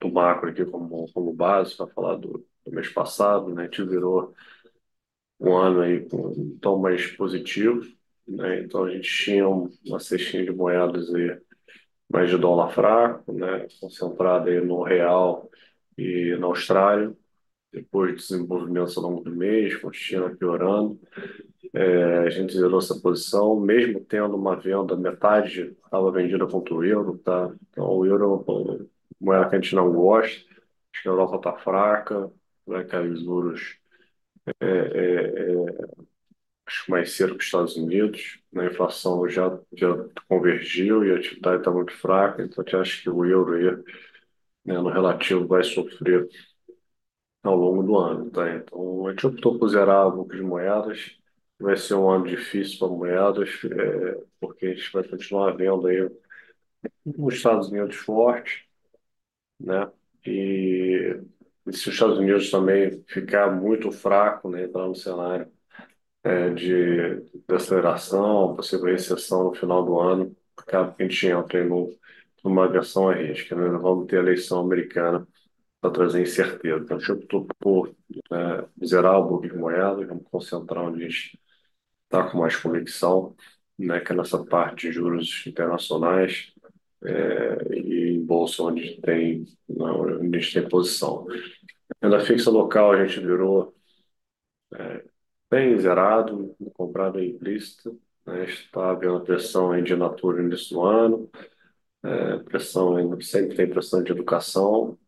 do 0.00 0.12
macro 0.12 0.50
aqui 0.50 0.64
como, 0.64 1.10
como 1.12 1.32
base 1.32 1.76
para 1.76 1.86
falar 1.88 2.16
do, 2.16 2.46
do, 2.64 2.72
mês 2.72 2.88
passado, 2.88 3.54
né? 3.54 3.62
A 3.62 3.64
gente 3.66 3.84
virou 3.84 4.34
um 5.40 5.56
ano 5.56 5.80
aí 5.80 6.08
com 6.08 6.28
um 6.28 6.58
tom 6.60 6.78
mais 6.78 7.06
positivo, 7.16 7.82
né? 8.26 8.60
Então 8.62 8.84
a 8.84 8.90
gente 8.90 9.08
tinha 9.08 9.46
uma 9.48 10.00
cestinha 10.00 10.44
de 10.44 10.52
moedas 10.52 11.12
aí 11.14 11.38
mais 12.12 12.30
de 12.30 12.36
dólar 12.36 12.70
fraco, 12.72 13.32
né? 13.32 13.66
Concentrada 13.80 14.50
aí 14.50 14.60
no 14.60 14.82
real 14.82 15.50
e 15.96 16.36
na 16.38 16.46
Austrália, 16.46 17.14
depois 17.72 18.12
de 18.12 18.28
desenvolvimentos 18.28 18.96
ao 18.96 19.04
longo 19.04 19.22
do 19.22 19.30
mês, 19.30 19.76
com 19.76 19.88
a 19.88 19.92
China 19.92 20.34
piorando. 20.36 21.00
É, 21.72 22.18
a 22.18 22.30
gente 22.30 22.52
zerou 22.54 22.78
essa 22.80 23.00
posição, 23.00 23.58
mesmo 23.60 24.00
tendo 24.04 24.36
uma 24.36 24.56
venda, 24.56 24.96
metade 24.96 25.74
estava 25.84 26.12
vendida 26.12 26.46
contra 26.46 26.74
o 26.74 26.84
euro, 26.84 27.18
tá? 27.18 27.54
Então 27.70 27.86
o 27.86 28.06
euro 28.06 28.24
é 28.24 28.26
uma 28.28 28.88
moeda 29.20 29.48
que 29.48 29.56
a 29.56 29.60
gente 29.60 29.74
não 29.74 29.92
gosta, 29.92 30.40
acho 30.92 31.02
que 31.02 31.08
a 31.08 31.12
Europa 31.12 31.36
está 31.36 31.52
fraca, 31.58 32.30
vai 32.66 32.84
cair 32.84 33.10
os 33.10 33.22
juros 33.22 33.78
é, 34.60 34.66
é, 34.66 36.02
acho 36.66 36.90
mais 36.90 37.12
cedo 37.12 37.32
que 37.34 37.40
os 37.40 37.44
Estados 37.46 37.76
Unidos, 37.76 38.38
né? 38.52 38.64
a 38.64 38.70
inflação 38.70 39.28
já, 39.28 39.58
já 39.72 39.88
convergiu 40.28 41.04
e 41.04 41.12
a 41.12 41.16
atividade 41.16 41.58
está 41.58 41.70
muito 41.70 41.92
fraca, 41.92 42.42
então 42.42 42.62
a 42.62 42.64
gente 42.68 42.76
acha 42.76 43.02
que 43.02 43.10
o 43.10 43.24
euro 43.24 43.54
aí, 43.54 43.84
né, 44.64 44.74
no 44.78 44.90
relativo 44.90 45.46
vai 45.46 45.64
sofrer 45.64 46.28
ao 47.42 47.56
longo 47.56 47.82
do 47.82 47.96
ano, 47.98 48.30
tá? 48.30 48.50
Então 48.54 49.06
a 49.06 49.10
gente 49.10 49.26
optou 49.26 49.58
por 49.58 49.68
zerar 49.68 50.08
um 50.08 50.12
pouco 50.16 50.34
de 50.34 50.42
moedas, 50.42 51.16
vai 51.58 51.76
ser 51.76 51.94
um 51.94 52.08
ano 52.10 52.26
difícil 52.26 52.78
para 52.78 52.88
moedas, 52.88 53.48
é, 53.64 54.24
porque 54.40 54.66
a 54.66 54.74
gente 54.74 54.92
vai 54.92 55.04
continuar 55.04 55.52
vendo 55.56 55.86
aí 55.86 56.08
os 57.18 57.34
Estados 57.34 57.68
Unidos 57.68 57.96
forte, 57.96 58.68
né? 59.60 59.90
E, 60.26 61.20
e 61.66 61.72
se 61.72 61.88
os 61.88 61.94
Estados 61.94 62.18
Unidos 62.18 62.50
também 62.50 63.02
ficar 63.08 63.50
muito 63.52 63.90
fraco, 63.92 64.50
né, 64.50 64.64
entrar 64.64 64.86
no 64.88 64.94
cenário 64.94 65.50
é, 66.24 66.50
de, 66.50 67.22
aceleração, 67.48 68.54
possível 68.54 68.86
recessão 68.86 69.44
no 69.44 69.54
final 69.54 69.84
do 69.84 69.98
ano, 69.98 70.36
acaba 70.56 70.92
que 70.94 71.02
a 71.02 71.08
gente 71.08 71.26
entra 71.26 71.64
no, 71.64 71.90
numa 72.44 72.68
versão 72.68 73.08
a 73.08 73.14
risco, 73.14 73.54
né? 73.54 73.68
Vamos 73.78 74.06
ter 74.06 74.18
a 74.18 74.20
eleição 74.20 74.60
americana 74.60 75.26
para 75.80 75.90
trazer 75.90 76.22
incerteza. 76.22 76.78
Então, 76.84 76.96
a 76.96 77.00
gente 77.00 77.12
optou 77.12 77.46
por 77.58 77.94
é, 78.32 78.86
zerar 78.86 79.18
o 79.18 79.28
book 79.28 79.48
de 79.48 79.56
moedas, 79.56 80.06
vamos 80.06 80.24
concentrar 80.30 80.84
onde 80.84 81.04
a 81.04 81.08
gente 81.08 81.38
está 82.04 82.28
com 82.30 82.38
mais 82.38 82.56
convicção, 82.56 83.34
né, 83.78 84.00
que 84.00 84.12
é 84.12 84.16
nessa 84.16 84.44
parte 84.44 84.88
de 84.88 84.92
juros 84.92 85.44
internacionais 85.46 86.52
é, 87.04 87.74
e 87.74 88.16
em 88.16 88.24
bolsa 88.24 88.62
onde 88.62 89.00
tem 89.00 89.44
onde 89.68 90.36
a 90.36 90.40
gente 90.40 90.54
tem 90.60 90.68
posição. 90.68 91.26
Na 92.00 92.20
fixa 92.20 92.50
local 92.50 92.92
a 92.92 93.04
gente 93.04 93.20
virou 93.20 93.74
é, 94.74 95.04
bem 95.52 95.78
zerado, 95.78 96.56
comprado 96.74 97.20
em 97.20 97.30
implícito, 97.30 98.00
né, 98.26 98.44
está 98.44 98.94
vendo 98.94 99.20
pressão 99.22 99.80
de 99.82 99.94
natura 99.94 100.40
no 100.42 100.48
início 100.48 100.76
do 100.76 100.82
ano, 100.82 101.30
é, 102.04 102.38
pressão 102.40 103.20
sempre 103.20 103.56
tem 103.56 103.68
pressão 103.70 104.02
de 104.02 104.12
educação, 104.12 104.98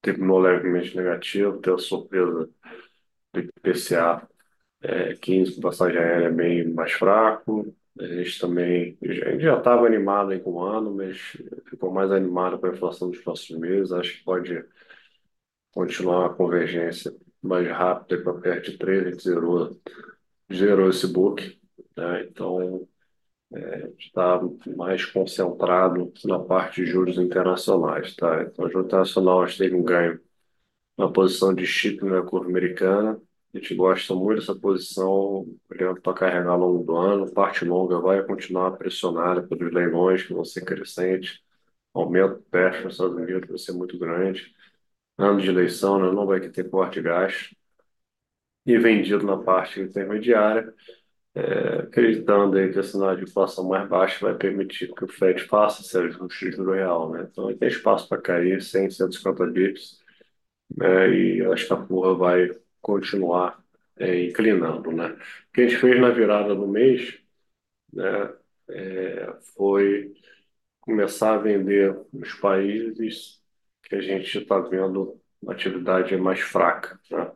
terminou 0.00 0.38
levemente 0.38 0.96
negativo, 0.96 1.58
teve 1.60 1.76
a 1.76 1.78
surpresa 1.78 2.48
do 3.32 3.40
IPCA 3.40 4.28
é, 4.82 5.14
15 5.16 5.60
passagem 5.60 5.98
aérea 6.00 6.30
bem 6.30 6.68
mais 6.72 6.92
fraco. 6.92 7.74
A 8.00 8.06
gente 8.06 8.38
também 8.40 8.98
a 9.02 9.12
gente 9.32 9.42
já 9.42 9.58
estava 9.58 9.86
animado 9.86 10.32
aí 10.32 10.40
com 10.40 10.52
o 10.54 10.62
ano, 10.64 10.94
mas 10.94 11.18
ficou 11.70 11.90
mais 11.92 12.10
animado 12.12 12.58
com 12.58 12.66
a 12.66 12.70
inflação 12.72 13.10
dos 13.10 13.20
próximos 13.20 13.60
meses. 13.60 13.92
Acho 13.92 14.18
que 14.18 14.24
pode 14.24 14.64
continuar 15.72 16.26
a 16.26 16.34
convergência 16.34 17.14
mais 17.46 17.68
rápida 17.68 18.22
para 18.22 18.34
perto 18.34 18.70
de 18.72 18.78
3, 18.78 19.06
a 19.06 19.10
gente 19.10 19.22
zerou, 19.22 19.80
zerou 20.52 20.90
esse 20.90 21.06
book. 21.06 21.58
Né? 21.96 22.26
Então, 22.30 22.88
é, 23.54 23.92
está 23.98 24.40
mais 24.76 25.04
concentrado 25.04 26.12
na 26.24 26.38
parte 26.40 26.84
de 26.84 26.90
juros 26.90 27.18
internacionais. 27.18 28.14
Tá? 28.16 28.42
Então, 28.42 28.66
o 28.66 28.70
juro 28.70 28.86
internacional 28.86 29.42
a 29.42 29.46
teve 29.48 29.74
um 29.74 29.84
ganho 29.84 30.20
na 30.96 31.10
posição 31.10 31.54
de 31.54 31.66
chip 31.66 32.04
na 32.04 32.22
curva 32.22 32.48
americana, 32.48 33.20
A 33.54 33.58
gente 33.58 33.74
gosta 33.74 34.14
muito 34.14 34.40
dessa 34.40 34.54
posição, 34.54 35.46
para 35.68 36.14
carregar 36.14 36.50
ao 36.52 36.58
longo 36.58 36.84
do 36.84 36.96
ano. 36.96 37.32
Parte 37.32 37.64
longa 37.64 37.98
vai 38.00 38.22
continuar 38.24 38.72
pressionada 38.72 39.42
pelos 39.46 39.72
leilões 39.72 40.22
que 40.24 40.34
vão 40.34 40.44
ser 40.44 40.64
crescentes. 40.64 41.40
Aumento 41.94 42.36
do 42.36 42.42
PEF 42.44 42.84
nos 42.84 42.94
Estados 42.94 43.16
Unidos 43.16 43.48
vai 43.48 43.58
ser 43.58 43.72
muito 43.72 43.98
grande. 43.98 44.54
Ano 45.18 45.40
de 45.40 45.48
eleição, 45.48 45.98
né, 45.98 46.12
não 46.12 46.26
vai 46.26 46.40
ter 46.40 46.70
corte 46.70 46.94
de 46.94 47.02
gás. 47.02 47.50
E 48.66 48.76
vendido 48.78 49.24
na 49.24 49.38
parte 49.38 49.80
intermediária, 49.80 50.74
é, 51.34 51.80
acreditando 51.82 52.56
aí 52.58 52.72
que 52.72 52.78
o 52.78 52.84
cenário 52.84 53.18
de 53.24 53.30
inflação 53.30 53.68
mais 53.68 53.88
baixa 53.88 54.18
vai 54.26 54.34
permitir 54.36 54.92
que 54.94 55.04
o 55.04 55.08
Fed 55.08 55.44
faça 55.44 55.82
esse 55.82 55.96
ajuste 55.98 56.50
de 56.50 56.56
juro 56.56 56.72
real. 56.72 57.12
Né? 57.12 57.28
Então, 57.30 57.54
tem 57.56 57.68
espaço 57.68 58.08
para 58.08 58.20
cair 58.20 58.62
100, 58.62 58.90
150 58.90 59.46
bips, 59.46 60.00
né? 60.76 61.10
e 61.10 61.44
acho 61.52 61.66
que 61.66 61.72
a 61.74 61.76
curva 61.76 62.14
vai 62.14 62.50
continuar 62.80 63.62
é, 63.96 64.24
inclinando. 64.24 64.92
Né? 64.92 65.08
O 65.10 65.52
que 65.52 65.62
a 65.62 65.68
gente 65.68 65.80
fez 65.80 66.00
na 66.00 66.10
virada 66.10 66.54
do 66.54 66.66
mês 66.66 67.18
né, 67.92 68.34
é, 68.70 69.34
foi 69.56 70.14
começar 70.80 71.34
a 71.34 71.38
vender 71.38 71.98
nos 72.12 72.34
países 72.34 73.42
que 73.88 73.96
a 73.96 74.00
gente 74.00 74.38
está 74.38 74.58
vendo 74.58 75.20
uma 75.40 75.52
atividade 75.52 76.16
mais 76.16 76.40
fraca. 76.40 76.98
Né? 77.10 77.32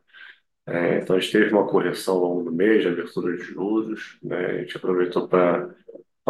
É, 0.67 0.99
então, 0.99 1.17
a 1.17 1.21
gente 1.21 1.33
teve 1.33 1.53
uma 1.53 1.67
correção 1.67 2.17
ao 2.17 2.21
longo 2.23 2.45
do 2.45 2.53
mês 2.53 2.83
de 2.83 2.89
abertura 2.89 3.37
de 3.37 3.43
juros, 3.43 4.19
né? 4.23 4.47
a 4.47 4.59
gente 4.59 4.77
aproveitou 4.77 5.29
para 5.29 5.75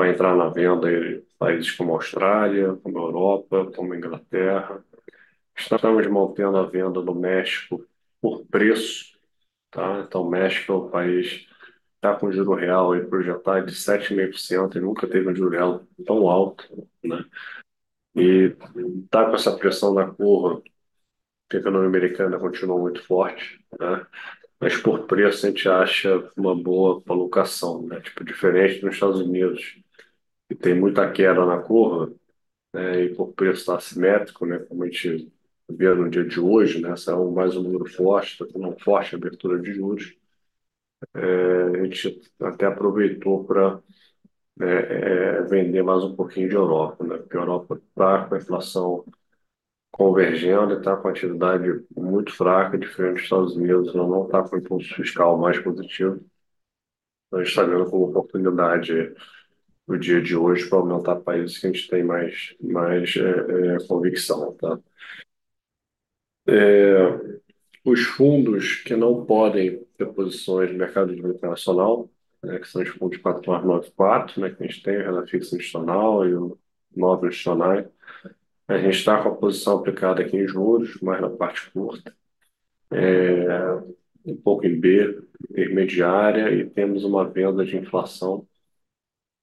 entrar 0.09 0.37
na 0.37 0.49
venda 0.49 0.91
em 0.91 1.23
países 1.39 1.73
como 1.73 1.93
a 1.93 1.97
Austrália, 1.97 2.75
como 2.83 2.99
a 2.99 3.03
Europa, 3.03 3.73
como 3.75 3.93
a 3.93 3.97
Inglaterra. 3.97 4.85
Estamos 5.57 6.07
mantendo 6.07 6.57
a 6.57 6.67
venda 6.67 7.03
no 7.03 7.15
México 7.15 7.85
por 8.21 8.45
preço, 8.47 9.19
tá? 9.71 10.05
Então, 10.07 10.23
o 10.23 10.31
México 10.31 10.73
é 10.73 10.77
o 10.77 10.89
país 10.89 11.47
está 12.01 12.15
com 12.17 12.33
juro 12.33 12.55
real 12.55 12.93
aí 12.93 13.05
projetado 13.05 13.67
de 13.67 13.75
7,5% 13.75 14.77
e 14.77 14.81
nunca 14.81 15.07
teve 15.07 15.29
um 15.29 15.35
juro 15.35 15.51
real 15.51 15.87
tão 16.07 16.29
alto, 16.29 16.65
né? 17.05 17.25
E 18.15 18.57
está 19.05 19.27
com 19.27 19.35
essa 19.37 19.57
pressão 19.57 19.95
na 19.95 20.07
curva, 20.11 20.63
que 21.51 21.57
a 21.57 21.61
economia 21.61 21.89
americana 21.89 22.39
continua 22.39 22.79
muito 22.79 23.05
forte, 23.07 23.65
né? 23.81 24.07
Mas 24.61 24.77
por 24.79 25.07
preço 25.07 25.47
a 25.47 25.51
gente 25.51 25.69
acha 25.69 26.31
uma 26.37 26.55
boa 26.57 27.03
colocação, 27.03 27.83
né? 27.87 28.01
Tipo, 28.01 28.25
diferente 28.25 28.81
dos 28.81 28.95
Estados 28.95 29.21
Unidos, 29.21 29.79
que 30.49 30.55
tem 30.57 30.75
muita 30.79 31.11
queda 31.13 31.47
na 31.47 31.59
curva, 31.61 32.13
né? 32.75 33.05
E 33.05 33.15
por 33.15 33.33
preço 33.35 33.61
está 33.63 33.77
assimétrico, 33.77 34.47
né? 34.47 34.59
Como 34.61 34.85
a 34.85 34.89
gente 34.89 35.33
vê 35.71 35.95
no 35.95 36.11
dia 36.11 36.25
de 36.27 36.41
hoje, 36.41 36.81
né? 36.83 36.97
Saiu 36.97 37.31
mais 37.33 37.57
um 37.57 37.63
número 37.63 37.87
forte, 37.87 38.33
está 38.35 38.47
com 38.47 38.61
uma 38.61 38.79
forte 38.81 39.15
abertura 39.17 39.61
de 39.61 39.73
juros. 39.75 40.15
É, 41.15 41.81
a 41.81 41.85
gente 41.85 42.21
até 42.41 42.67
aproveitou 42.67 43.45
para 43.45 43.81
é, 44.61 44.65
é, 45.39 45.43
vender 45.43 45.83
mais 45.83 46.05
um 46.05 46.15
pouquinho 46.15 46.49
de 46.49 46.55
Europa, 46.55 47.05
né? 47.05 47.17
Porque 47.19 47.37
a 47.37 47.41
Europa 47.41 47.77
está 47.77 48.25
com 48.27 48.35
a 48.35 48.39
inflação 48.39 49.05
convergendo 49.91 50.75
e 50.75 50.79
está 50.79 50.97
com 50.97 51.09
atividade 51.09 51.85
muito 51.97 52.33
fraca, 52.35 52.79
diferente 52.79 53.15
dos 53.17 53.23
Estados 53.25 53.57
Unidos, 53.57 53.95
ela 53.95 54.07
não 54.09 54.25
está 54.27 54.43
com 54.49 54.57
impulso 54.57 54.95
fiscal 54.95 55.39
mais 55.39 55.59
positivo. 55.59 56.21
Então, 57.27 57.41
a 57.41 57.43
gente 57.45 57.51
está 57.51 57.63
vendo 57.65 57.89
como 57.91 58.07
oportunidade 58.07 59.15
o 59.87 59.97
dia 59.97 60.23
de 60.23 60.37
hoje 60.37 60.69
para 60.69 60.79
aumentar 60.79 61.17
países 61.17 61.59
que 61.59 61.67
a 61.67 61.73
gente 61.73 61.89
tem 61.89 62.05
mais, 62.05 62.55
mais 62.61 63.15
é, 63.17 63.75
é, 63.77 63.87
convicção. 63.87 64.55
Tá? 64.55 64.79
É, 66.49 67.41
os 67.85 68.01
fundos 68.03 68.77
que 68.77 68.95
não 68.97 69.25
podem 69.25 69.85
ter 69.97 70.07
posições 70.13 70.71
no 70.71 70.79
mercado 70.79 71.13
internacional, 71.15 72.09
né, 72.43 72.59
que 72.59 72.69
são 72.69 72.83
os 72.83 72.89
fundos 72.89 73.19
4994, 73.19 74.41
né, 74.41 74.51
que 74.51 74.63
a 74.63 74.67
gente 74.67 74.83
tem, 74.83 74.97
o 74.99 75.03
renda 75.05 75.27
fixa 75.27 75.57
institucional 75.57 76.27
e 76.27 76.35
o 76.35 76.59
novo 76.95 77.27
institucional, 77.27 77.85
a 78.69 78.79
gente 78.79 78.97
está 78.97 79.23
com 79.23 79.31
a 79.31 79.35
posição 79.35 79.79
aplicada 79.79 80.23
aqui 80.23 80.37
em 80.37 80.47
juros, 80.47 81.01
mais 81.01 81.21
na 81.21 81.31
parte 81.31 81.71
curta, 81.71 82.15
é, 82.93 83.75
um 84.25 84.37
pouco 84.37 84.67
em 84.67 84.79
B, 84.79 85.23
intermediária, 85.51 86.53
e 86.55 86.69
temos 86.69 87.05
uma 87.05 87.29
venda 87.29 87.65
de 87.65 87.77
inflação 87.77 88.47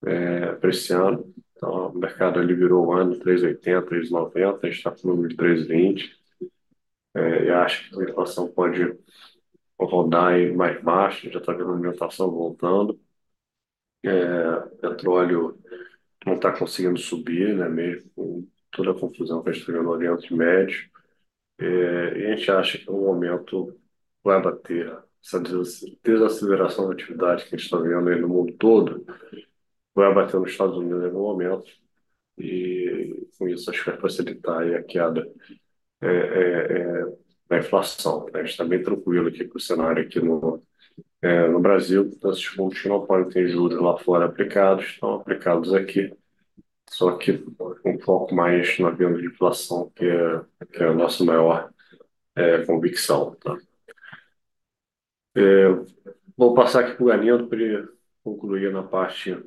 é, 0.06 0.54
para 0.54 0.70
esse 0.70 0.94
ano. 0.94 1.34
Então, 1.56 1.90
o 1.90 1.98
mercado 1.98 2.40
ali 2.40 2.54
virou 2.54 2.88
o 2.88 2.94
ano 2.94 3.20
3,80, 3.20 3.84
3,90, 3.88 4.60
a 4.64 4.68
gente 4.68 4.78
está 4.78 4.92
com 4.92 5.08
o 5.08 5.12
número 5.12 5.30
de 5.30 5.36
3,20. 5.36 6.12
É, 7.16 7.46
e 7.46 7.50
acho 7.50 7.90
que 7.90 8.00
a 8.00 8.10
inflação 8.10 8.48
pode 8.48 8.96
rodar 9.86 10.34
mais 10.56 10.82
baixo, 10.84 11.30
já 11.32 11.40
está 11.40 11.54
vendo 11.54 11.70
a 11.72 11.74
alimentação 11.74 12.32
voltando. 12.32 13.00
É, 14.04 14.60
petróleo 14.82 15.58
não 16.26 16.36
está 16.36 16.52
conseguindo 16.58 16.98
subir, 17.00 17.56
né, 17.56 17.70
mesmo 17.70 18.10
com 18.16 18.48
toda 18.72 18.92
a 18.92 19.00
confusão 19.00 19.44
que 19.44 19.50
a 19.50 19.54
gente 19.54 19.62
está 19.62 19.74
vendo 19.74 19.84
no 19.86 19.92
Oriente 19.92 20.34
Médio. 20.34 20.90
É, 21.60 21.66
e 22.20 22.26
a 22.28 22.36
gente 22.36 22.52
acha 22.52 22.78
que 22.78 22.88
no 22.88 23.02
momento 23.02 23.80
vai 24.24 24.42
bater 24.42 24.98
essa 25.24 25.42
desaceleração 26.04 26.88
da 26.88 26.94
atividade 26.94 27.46
que 27.46 27.56
a 27.56 27.58
gente 27.58 27.66
está 27.66 27.78
vendo 27.78 28.10
aí 28.10 28.20
no 28.22 28.30
mundo 28.30 28.54
todo, 28.54 29.06
vai 29.96 30.14
bater 30.14 30.40
nos 30.40 30.52
Estados 30.52 30.78
Unidos 30.78 31.04
em 31.04 31.06
algum 31.08 31.22
momento, 31.24 31.66
e 32.38 33.28
com 33.38 33.48
isso 33.50 33.70
acho 33.70 33.84
que 33.84 33.92
vai 33.92 34.00
facilitar 34.00 34.64
a 34.76 34.84
queda 34.84 35.28
é, 36.02 36.08
é, 36.08 36.80
é, 37.04 37.18
da 37.50 37.58
inflação. 37.60 38.26
Né? 38.26 38.32
A 38.36 38.38
gente 38.40 38.52
está 38.52 38.66
bem 38.66 38.82
tranquilo 38.82 39.28
aqui 39.30 39.46
com 39.46 39.58
o 39.58 39.62
cenário 39.62 40.04
aqui 40.04 40.20
no, 40.20 40.62
é, 41.22 41.48
no 41.48 41.60
Brasil, 41.60 42.10
esses 42.26 42.46
fundos 42.46 42.84
não 42.86 43.06
podem 43.06 43.30
ter 43.30 43.48
juros 43.50 43.80
lá 43.80 43.98
fora 43.98 44.26
aplicados, 44.26 44.86
estão 44.86 45.16
aplicados 45.16 45.74
aqui 45.74 46.12
só 46.90 47.18
que 47.18 47.44
um 47.86 48.00
foco 48.00 48.34
mais 48.34 48.80
na 48.80 48.90
venda 48.92 49.20
de 49.20 49.28
inflação, 49.28 49.92
que 49.96 50.06
é, 50.06 50.42
que 50.72 50.84
é 50.84 50.88
a 50.88 50.94
nossa 50.94 51.24
maior 51.24 51.72
é, 52.36 52.66
convicção. 52.66 53.36
Tá? 53.36 53.58
É, 55.36 55.68
vou 56.36 56.54
passar 56.54 56.82
aqui 56.86 56.96
para 56.96 57.04
o 57.04 57.08
Galindo 57.08 57.48
para 57.48 57.62
ele 57.62 57.88
concluir 58.24 58.72
na 58.72 58.84
parte 58.84 59.38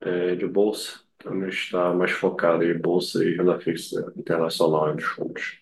é, 0.00 0.34
de 0.36 0.46
bolsa, 0.46 1.00
onde 1.26 1.48
está 1.48 1.92
mais 1.94 2.12
focado 2.12 2.64
em 2.64 2.78
bolsa 2.78 3.24
e 3.24 3.36
renda 3.36 3.58
fixa 3.60 4.12
internacional 4.16 4.94
dos 4.94 5.04
fundos. 5.04 5.61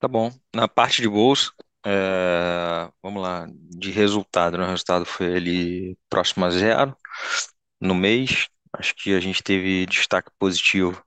Tá 0.00 0.08
bom. 0.08 0.30
Na 0.54 0.66
parte 0.68 1.02
de 1.02 1.08
bolsa, 1.08 1.52
é, 1.86 2.90
vamos 3.02 3.22
lá, 3.22 3.46
de 3.70 3.90
resultado, 3.90 4.56
né? 4.58 4.64
O 4.64 4.68
resultado 4.70 5.04
foi 5.04 5.36
ali 5.36 5.98
próximo 6.08 6.44
a 6.44 6.50
zero 6.50 6.96
no 7.80 7.94
mês, 7.94 8.48
Acho 8.74 8.94
que 8.96 9.14
a 9.14 9.20
gente 9.20 9.42
teve 9.42 9.86
destaque 9.86 10.30
positivo 10.38 11.02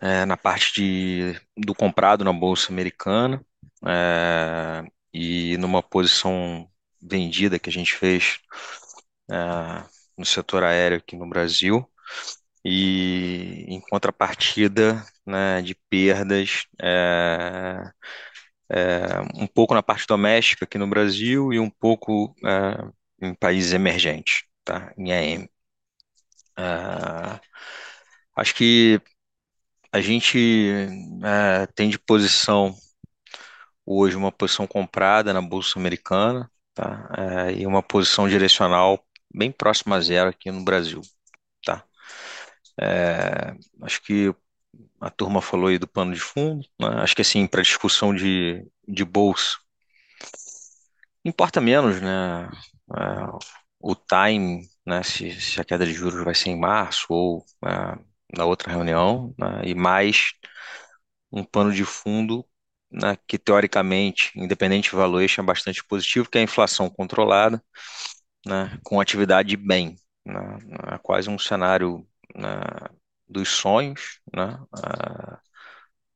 é, 0.00 0.24
na 0.26 0.36
parte 0.36 0.72
de, 0.74 1.40
do 1.56 1.74
comprado 1.74 2.24
na 2.24 2.32
Bolsa 2.32 2.72
Americana 2.72 3.44
é, 3.86 4.84
e 5.12 5.56
numa 5.58 5.82
posição 5.82 6.68
vendida 7.00 7.58
que 7.58 7.70
a 7.70 7.72
gente 7.72 7.94
fez 7.94 8.38
é, 9.30 9.84
no 10.18 10.24
setor 10.26 10.64
aéreo 10.64 10.98
aqui 10.98 11.16
no 11.16 11.28
Brasil. 11.28 11.88
E 12.64 13.66
em 13.68 13.80
contrapartida 13.80 15.04
né, 15.26 15.62
de 15.62 15.74
perdas, 15.88 16.66
é, 16.82 17.82
é, 18.70 19.20
um 19.36 19.46
pouco 19.46 19.74
na 19.74 19.82
parte 19.82 20.06
doméstica 20.06 20.64
aqui 20.64 20.78
no 20.78 20.86
Brasil 20.88 21.52
e 21.52 21.58
um 21.60 21.70
pouco 21.70 22.34
é, 22.44 23.26
em 23.28 23.34
países 23.34 23.72
emergentes, 23.72 24.44
tá? 24.64 24.92
em 24.96 25.12
AM. 25.12 25.48
É, 26.58 27.40
acho 28.36 28.54
que 28.54 29.00
a 29.92 30.00
gente 30.00 30.38
é, 31.24 31.66
tem 31.74 31.90
de 31.90 31.98
posição 31.98 32.74
hoje 33.86 34.16
uma 34.16 34.32
posição 34.32 34.66
comprada 34.66 35.32
na 35.32 35.40
Bolsa 35.42 35.78
Americana, 35.78 36.50
tá? 36.74 37.08
É, 37.48 37.52
e 37.52 37.66
uma 37.66 37.82
posição 37.82 38.28
direcional 38.28 39.04
bem 39.34 39.50
próxima 39.52 39.96
a 39.96 40.00
zero 40.00 40.30
aqui 40.30 40.50
no 40.50 40.64
Brasil, 40.64 41.00
tá? 41.64 41.84
É, 42.80 43.54
acho 43.82 44.02
que 44.02 44.34
a 45.02 45.10
turma 45.10 45.42
falou 45.42 45.68
aí 45.68 45.78
do 45.78 45.88
pano 45.88 46.14
de 46.14 46.20
fundo, 46.20 46.66
né? 46.80 46.88
Acho 47.02 47.14
que 47.16 47.22
assim, 47.22 47.46
para 47.46 47.62
discussão 47.62 48.14
de, 48.14 48.64
de 48.86 49.04
bolsa, 49.04 49.58
importa 51.24 51.60
menos, 51.60 52.00
né? 52.00 52.48
É, 52.96 53.26
o 53.80 53.94
time 53.94 54.68
né, 54.86 55.02
se, 55.02 55.40
se 55.40 55.60
a 55.60 55.64
queda 55.64 55.84
de 55.86 55.92
juros 55.92 56.24
vai 56.24 56.34
ser 56.34 56.50
em 56.50 56.58
março 56.58 57.06
ou 57.10 57.44
né, 57.62 57.98
na 58.36 58.44
outra 58.44 58.70
reunião, 58.70 59.34
né, 59.38 59.62
e 59.64 59.74
mais 59.74 60.32
um 61.32 61.44
pano 61.44 61.72
de 61.72 61.84
fundo 61.84 62.46
né, 62.90 63.16
que 63.26 63.38
teoricamente, 63.38 64.32
independente 64.36 64.90
do 64.90 64.98
valuation, 64.98 65.42
é 65.42 65.44
bastante 65.46 65.84
positivo, 65.84 66.28
que 66.30 66.38
é 66.38 66.40
a 66.42 66.44
inflação 66.44 66.90
controlada, 66.90 67.62
né, 68.46 68.78
com 68.84 69.00
atividade 69.00 69.56
bem, 69.56 69.96
né, 70.26 70.58
é 70.94 70.98
quase 70.98 71.30
um 71.30 71.38
cenário 71.38 72.06
né, 72.34 72.60
dos 73.32 73.50
sonhos, 73.50 74.20
né, 74.34 74.58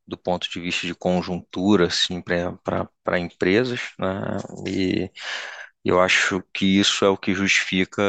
do 0.07 0.17
ponto 0.17 0.49
de 0.49 0.61
vista 0.61 0.87
de 0.87 0.95
conjuntura, 0.95 1.87
assim, 1.87 2.23
para 2.23 3.19
empresas, 3.19 3.81
né? 3.99 4.39
E 4.67 5.11
eu 5.85 6.01
acho 6.01 6.43
que 6.55 6.67
isso 6.81 7.05
é 7.05 7.09
o 7.09 7.17
que 7.17 7.35
justifica 7.35 8.03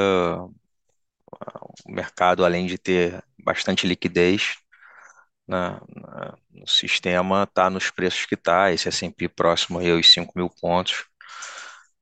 o 1.86 1.92
mercado, 1.92 2.46
além 2.46 2.66
de 2.66 2.78
ter 2.78 3.24
bastante 3.44 3.88
liquidez, 3.88 4.56
né, 5.48 5.80
no 6.52 6.68
sistema, 6.68 7.44
está 7.44 7.70
nos 7.70 7.92
preços 7.92 8.26
que 8.26 8.36
está, 8.36 8.72
esse 8.72 8.88
S&P 8.90 9.30
próximo 9.30 9.80
aí 9.80 9.92
aos 9.92 10.12
5 10.12 10.34
mil 10.38 10.50
pontos, 10.62 11.06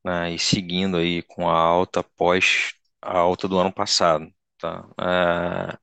né, 0.03 0.33
e 0.33 0.39
seguindo 0.39 0.97
aí 0.97 1.21
com 1.23 1.49
a 1.49 1.53
alta 1.57 2.01
após 2.01 2.73
a 3.01 3.17
alta 3.17 3.47
do 3.47 3.57
ano 3.59 3.71
passado. 3.73 4.27
Tá? 4.59 4.87
É, 5.01 5.77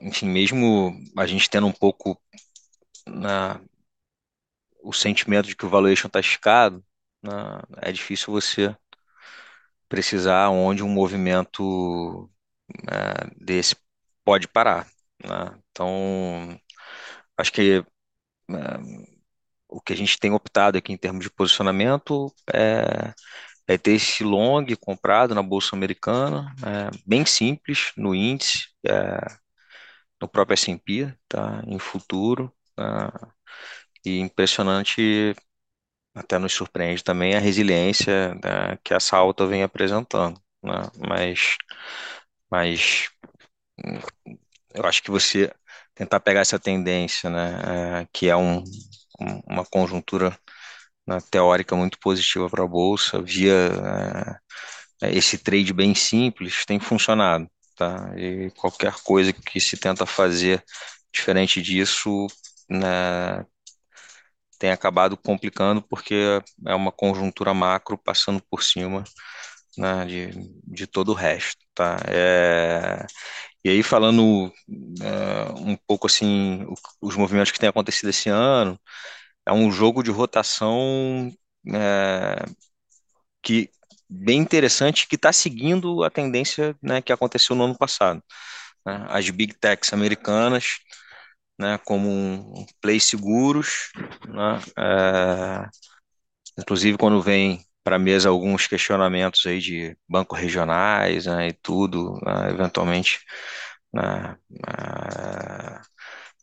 enfim, 0.00 0.26
mesmo 0.28 0.92
a 1.16 1.26
gente 1.26 1.50
tendo 1.50 1.66
um 1.66 1.72
pouco 1.72 2.20
né, 3.06 3.60
o 4.82 4.92
sentimento 4.92 5.48
de 5.48 5.56
que 5.56 5.66
o 5.66 5.68
valuation 5.68 6.06
está 6.08 6.20
escado, 6.20 6.84
né, 7.22 7.32
é 7.82 7.92
difícil 7.92 8.32
você 8.32 8.76
precisar 9.88 10.48
onde 10.50 10.82
um 10.82 10.88
movimento 10.88 12.30
né, 12.84 13.30
desse 13.36 13.76
pode 14.24 14.48
parar. 14.48 14.86
Né? 15.22 15.58
Então, 15.70 16.60
acho 17.36 17.52
que 17.52 17.84
o 19.68 19.80
que 19.80 19.92
a 19.92 19.96
gente 19.96 20.18
tem 20.18 20.32
optado 20.32 20.78
aqui 20.78 20.92
em 20.92 20.96
termos 20.96 21.24
de 21.24 21.30
posicionamento 21.30 22.32
é, 22.52 23.12
é 23.66 23.78
ter 23.78 23.92
esse 23.92 24.22
long 24.22 24.64
comprado 24.80 25.34
na 25.34 25.42
Bolsa 25.42 25.74
Americana, 25.74 26.54
é, 26.62 26.90
bem 27.06 27.24
simples, 27.26 27.92
no 27.96 28.14
índice, 28.14 28.68
é, 28.86 29.43
no 30.24 30.28
próprio 30.28 30.54
S&P, 30.54 31.14
tá, 31.28 31.62
em 31.66 31.78
futuro, 31.78 32.52
tá, 32.74 33.12
e 34.04 34.20
impressionante, 34.20 35.34
até 36.14 36.38
nos 36.38 36.52
surpreende 36.54 37.04
também 37.04 37.34
a 37.36 37.40
resiliência 37.40 38.34
né, 38.36 38.78
que 38.84 38.94
essa 38.94 39.16
alta 39.16 39.46
vem 39.46 39.62
apresentando, 39.62 40.40
né, 40.62 40.82
mas, 41.08 41.56
mas 42.50 43.08
eu 44.74 44.84
acho 44.86 45.02
que 45.02 45.10
você 45.10 45.52
tentar 45.94 46.20
pegar 46.20 46.40
essa 46.40 46.58
tendência, 46.58 47.30
né, 47.30 48.02
é, 48.02 48.08
que 48.12 48.28
é 48.28 48.36
um, 48.36 48.58
um, 49.20 49.40
uma 49.46 49.64
conjuntura 49.64 50.36
né, 51.06 51.18
teórica 51.30 51.76
muito 51.76 51.98
positiva 52.00 52.48
para 52.50 52.64
a 52.64 52.68
bolsa, 52.68 53.22
via 53.22 53.54
é, 55.02 55.12
esse 55.14 55.38
trade 55.38 55.72
bem 55.72 55.94
simples, 55.94 56.64
tem 56.66 56.80
funcionado, 56.80 57.48
tá? 57.76 58.12
E 58.18 58.50
qualquer 58.52 58.94
coisa 59.04 59.32
que 59.32 59.60
se 59.60 59.76
tenta 59.78 60.06
fazer 60.06 60.62
diferente 61.12 61.62
disso, 61.62 62.26
né, 62.68 63.44
tem 64.58 64.70
acabado 64.70 65.16
complicando 65.16 65.82
porque 65.82 66.40
é 66.66 66.74
uma 66.74 66.92
conjuntura 66.92 67.52
macro 67.54 67.98
passando 67.98 68.42
por 68.50 68.62
cima 68.62 69.04
né, 69.78 70.06
de, 70.06 70.30
de 70.66 70.86
todo 70.86 71.10
o 71.10 71.14
resto, 71.14 71.60
tá? 71.74 71.98
É, 72.08 73.06
e 73.64 73.70
aí, 73.70 73.82
falando 73.82 74.52
é, 75.02 75.52
um 75.60 75.76
pouco 75.86 76.06
assim, 76.08 76.66
os 77.02 77.16
movimentos 77.16 77.52
que 77.52 77.58
têm 77.60 77.68
acontecido 77.70 78.10
esse 78.10 78.28
ano, 78.30 78.78
é 79.46 79.52
um 79.52 79.70
jogo 79.72 80.02
de 80.02 80.10
rotação 80.12 81.32
é, 81.74 82.44
que 83.42 83.70
bem 84.14 84.40
interessante, 84.40 85.06
que 85.08 85.16
está 85.16 85.32
seguindo 85.32 86.04
a 86.04 86.10
tendência 86.10 86.76
né, 86.82 87.02
que 87.02 87.12
aconteceu 87.12 87.56
no 87.56 87.64
ano 87.64 87.76
passado. 87.76 88.22
Né? 88.86 89.06
As 89.08 89.28
big 89.30 89.54
techs 89.54 89.92
americanas, 89.92 90.78
né, 91.58 91.78
como 91.84 92.08
um 92.10 92.66
play 92.80 93.00
seguros, 93.00 93.90
né, 94.28 94.60
é, 94.78 95.68
inclusive 96.58 96.98
quando 96.98 97.22
vem 97.22 97.64
para 97.82 97.96
a 97.96 97.98
mesa 97.98 98.28
alguns 98.28 98.66
questionamentos 98.66 99.44
aí 99.46 99.60
de 99.60 99.96
bancos 100.08 100.38
regionais 100.38 101.26
né, 101.26 101.48
e 101.48 101.52
tudo, 101.52 102.18
né, 102.24 102.50
eventualmente 102.50 103.20
uh, 103.94 104.36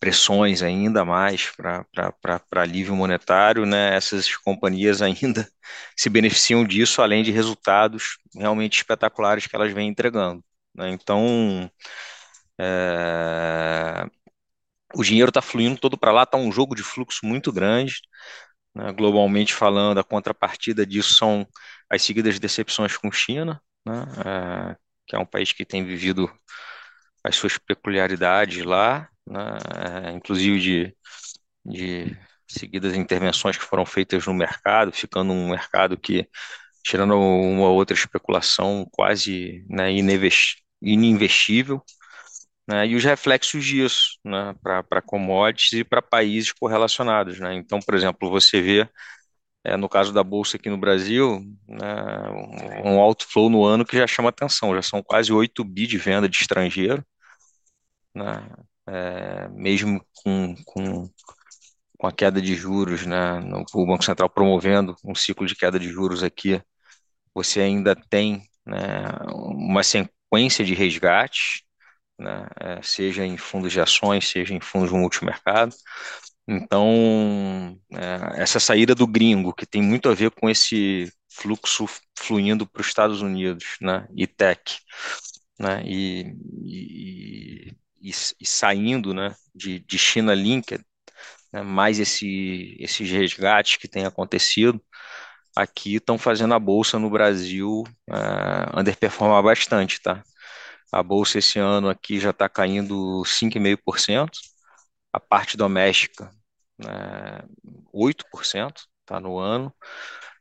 pressões 0.02 0.64
ainda 0.64 1.06
mais 1.06 1.52
para 1.56 2.41
alívio 2.56 2.95
monetário, 2.95 3.68
né, 3.68 3.95
essas 3.95 4.36
companhias 4.36 4.99
ainda 5.02 5.47
se 5.95 6.10
beneficiam 6.10 6.66
disso, 6.66 7.04
além 7.04 7.24
de 7.24 7.32
resultados 7.32 8.18
realmente 8.36 8.78
espetaculares 8.78 9.45
que 9.45 9.56
elas 9.56 9.72
vêm 9.72 9.89
entregando. 9.89 10.43
Né? 10.76 10.89
Então, 10.89 11.70
é, 12.60 14.06
o 14.95 15.04
dinheiro 15.04 15.30
está 15.30 15.41
fluindo 15.41 15.80
todo 15.80 15.97
para 15.97 16.12
lá, 16.12 16.24
está 16.24 16.38
um 16.38 16.52
jogo 16.52 16.76
de 16.76 16.84
fluxo 16.84 17.26
muito 17.26 17.52
grande. 17.52 18.02
Né? 18.74 18.91
Globalmente 18.93 19.54
falando, 19.54 19.99
a 19.99 20.04
contrapartida 20.04 20.86
disso 20.86 21.14
são 21.14 21.47
as 21.89 22.02
seguidas 22.02 22.39
decepções 22.39 22.97
com 22.97 23.12
China, 23.12 23.62
né? 23.86 24.04
é, 24.26 24.78
que 25.06 25.16
é 25.16 25.20
um 25.20 25.26
país 25.26 25.52
que 25.54 25.66
tem 25.66 25.84
vivido 25.86 26.32
as 27.24 27.36
suas 27.36 27.57
peculiaridades 27.57 28.63
lá, 28.63 29.09
né? 29.28 29.57
É, 30.07 30.11
inclusive 30.11 30.59
de, 30.59 30.95
de 31.65 32.17
seguidas 32.47 32.95
intervenções 32.95 33.57
que 33.57 33.63
foram 33.63 33.86
feitas 33.86 34.26
no 34.26 34.34
mercado, 34.34 34.91
ficando 34.91 35.32
um 35.34 35.49
mercado 35.49 35.97
que, 35.97 36.28
tirando 36.84 37.15
uma 37.15 37.69
outra 37.69 37.95
especulação 37.95 38.88
quase 38.91 39.65
né, 39.69 39.89
ininvestível, 40.82 41.84
né, 42.67 42.88
e 42.88 42.95
os 42.95 43.03
reflexos 43.03 43.65
disso 43.65 44.19
né, 44.26 44.55
para 44.61 45.01
commodities 45.01 45.74
e 45.74 45.84
para 45.84 46.01
países 46.01 46.51
correlacionados. 46.51 47.39
Né? 47.39 47.55
Então, 47.55 47.80
por 47.80 47.95
exemplo, 47.95 48.30
você 48.30 48.61
vê, 48.61 48.89
é, 49.63 49.78
no 49.78 49.89
caso 49.89 50.13
da 50.13 50.24
Bolsa 50.24 50.57
aqui 50.57 50.69
no 50.69 50.78
Brasil, 50.78 51.41
né, 51.67 51.86
um 52.84 52.99
outflow 52.99 53.49
no 53.49 53.63
ano 53.65 53.86
que 53.86 53.97
já 53.97 54.07
chama 54.07 54.30
atenção, 54.30 54.76
já 54.76 54.82
são 54.82 55.03
quase 55.03 55.32
8 55.32 55.63
bi 55.63 55.88
de 55.88 55.97
venda 55.97 56.28
de 56.28 56.38
estrangeiro, 56.38 57.05
né, 58.14 58.49
é, 58.88 59.47
mesmo 59.49 60.05
com, 60.24 60.55
com, 60.66 61.09
com 61.97 62.07
a 62.07 62.12
queda 62.12 62.41
de 62.41 62.55
juros, 62.55 63.05
né, 63.05 63.39
o 63.74 63.86
Banco 63.86 64.03
Central 64.03 64.30
promovendo 64.30 64.95
um 65.03 65.16
ciclo 65.16 65.45
de 65.45 65.55
queda 65.55 65.80
de 65.80 65.89
juros 65.89 66.24
aqui, 66.24 66.62
você 67.34 67.62
ainda 67.62 67.95
tem 67.95 68.43
né, 68.66 68.78
uma 69.30 69.84
sequência 69.84 70.66
de 70.66 70.74
resgates, 70.74 71.64
né, 72.20 72.47
é, 72.59 72.82
seja 72.84 73.26
em 73.26 73.38
fundos 73.38 73.72
de 73.72 73.82
ações, 73.82 74.28
seja 74.30 74.53
em 74.53 74.62
fundos 74.62 74.91
multimercado. 74.91 75.76
Então, 76.47 77.78
é, 77.93 78.41
essa 78.41 78.59
saída 78.59 78.95
do 78.95 79.07
gringo, 79.07 79.53
que 79.53 79.66
tem 79.66 79.82
muito 79.82 80.09
a 80.09 80.14
ver 80.14 80.32
com 80.32 80.49
esse 80.49 81.12
fluxo 81.30 81.86
fluindo 82.18 82.68
para 82.68 82.82
os 82.82 82.88
Estados 82.88 83.22
Unidos, 83.22 83.78
né, 83.82 84.07
e 84.16 84.28
tech, 84.28 84.80
né, 85.59 85.84
e, 85.86 86.34
e, 86.66 87.74
e, 88.02 88.12
e 88.39 88.45
saindo, 88.45 89.14
né, 89.14 89.36
de, 89.54 89.80
de 89.80 89.97
China 89.97 90.34
Linked, 90.34 90.84
né, 91.54 91.62
mais 91.62 91.99
esse, 91.99 92.76
esses 92.80 93.10
resgates 93.12 93.78
que 93.78 93.88
têm 93.88 94.06
acontecido, 94.06 94.82
aqui 95.56 95.95
estão 95.95 96.18
fazendo 96.18 96.54
a 96.54 96.60
bolsa 96.60 96.97
no 96.99 97.10
Brasil 97.10 97.84
uh, 98.10 98.80
underperformar 98.80 99.43
bastante, 99.43 100.02
tá? 100.02 100.24
A 100.91 101.04
bolsa 101.04 101.39
esse 101.39 101.60
ano 101.60 101.89
aqui 101.89 102.20
já 102.20 102.32
está 102.32 102.49
caindo 102.49 103.24
5,5%, 103.26 104.30
a 105.14 105.20
parte 105.20 105.58
doméstica 105.58 106.32
né, 106.78 107.43
8%, 107.93 108.82
tá 109.06 109.20
no 109.20 109.38
ano. 109.39 109.74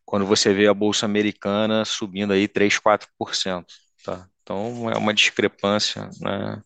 Quando 0.04 0.26
você 0.26 0.52
vê 0.52 0.66
a 0.66 0.74
bolsa 0.74 1.06
americana 1.06 1.84
subindo 1.84 2.32
aí 2.32 2.48
3, 2.48 2.78
4%, 2.78 3.66
tá? 4.04 4.28
Então 4.42 4.90
é 4.90 4.96
uma 4.98 5.14
discrepância, 5.14 6.10
né, 6.20 6.62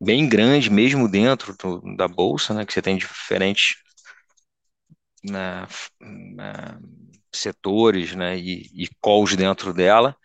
bem 0.00 0.28
grande 0.28 0.70
mesmo 0.70 1.08
dentro 1.10 1.56
do, 1.56 1.80
da 1.96 2.08
bolsa, 2.08 2.54
né, 2.54 2.64
que 2.66 2.72
você 2.72 2.82
tem 2.82 2.96
diferentes 2.96 3.76
né, 5.24 5.66
né, 6.00 6.78
setores, 7.32 8.14
né, 8.14 8.36
e, 8.38 8.84
e 8.84 8.88
calls 9.02 9.36
dentro 9.36 9.72
dela. 9.72 10.16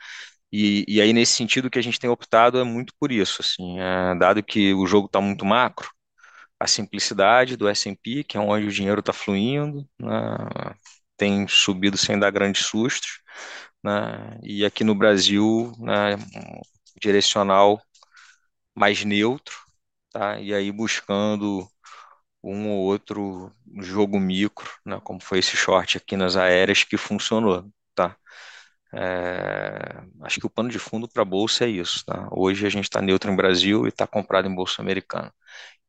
E, 0.52 0.86
e, 0.88 1.02
aí, 1.02 1.14
nesse 1.14 1.34
sentido, 1.34 1.70
que 1.70 1.80
a 1.80 1.84
gente 1.84 2.00
tem 2.00 2.10
optado 2.10 2.60
é 2.60 2.64
muito 2.64 2.94
por 3.00 3.12
isso, 3.12 3.42
assim, 3.42 3.80
é, 3.80 4.16
dado 4.18 4.44
que 4.44 4.74
o 4.74 4.88
jogo 4.88 5.08
está 5.08 5.22
muito 5.22 5.46
macro, 5.46 5.90
a 6.60 6.68
simplicidade 6.68 7.58
do 7.58 7.68
S&P, 7.70 8.24
que 8.24 8.38
é 8.38 8.42
onde 8.42 8.68
o 8.68 8.72
dinheiro 8.72 9.02
está 9.02 9.14
fluindo, 9.14 9.88
né, 10.00 10.10
tem 11.18 11.48
subido 11.48 11.98
sem 11.98 12.20
dar 12.20 12.32
grandes 12.32 12.66
sustos, 12.66 13.22
né, 13.84 14.40
e 14.44 14.66
aqui 14.66 14.84
no 14.84 14.96
Brasil, 14.96 15.74
né, 15.80 16.18
direcional 17.02 17.82
mais 18.76 19.04
neutro, 19.06 19.65
tá, 20.16 20.40
e 20.40 20.54
aí 20.54 20.72
buscando 20.72 21.68
um 22.44 22.70
ou 22.70 22.86
outro 22.86 23.52
jogo 23.82 24.20
micro, 24.20 24.70
né, 24.86 25.00
como 25.04 25.22
foi 25.22 25.40
esse 25.40 25.58
short 25.58 25.98
aqui 25.98 26.18
nas 26.18 26.36
aéreas 26.38 26.84
que 26.84 26.98
funcionou, 26.98 27.66
tá? 27.96 28.18
É, 28.94 30.04
acho 30.24 30.40
que 30.40 30.46
o 30.48 30.50
pano 30.50 30.70
de 30.70 30.80
fundo 30.80 31.08
para 31.10 31.24
a 31.24 31.26
bolsa 31.26 31.66
é 31.66 31.70
isso, 31.70 32.06
tá? 32.06 32.28
Hoje 32.32 32.66
a 32.68 32.70
gente 32.70 32.86
está 32.86 33.02
neutro 33.02 33.32
em 33.32 33.36
Brasil 33.36 33.86
e 33.86 33.90
está 33.90 34.08
comprado 34.08 34.48
em 34.48 34.56
bolsa 34.56 34.82
americana. 34.82 35.34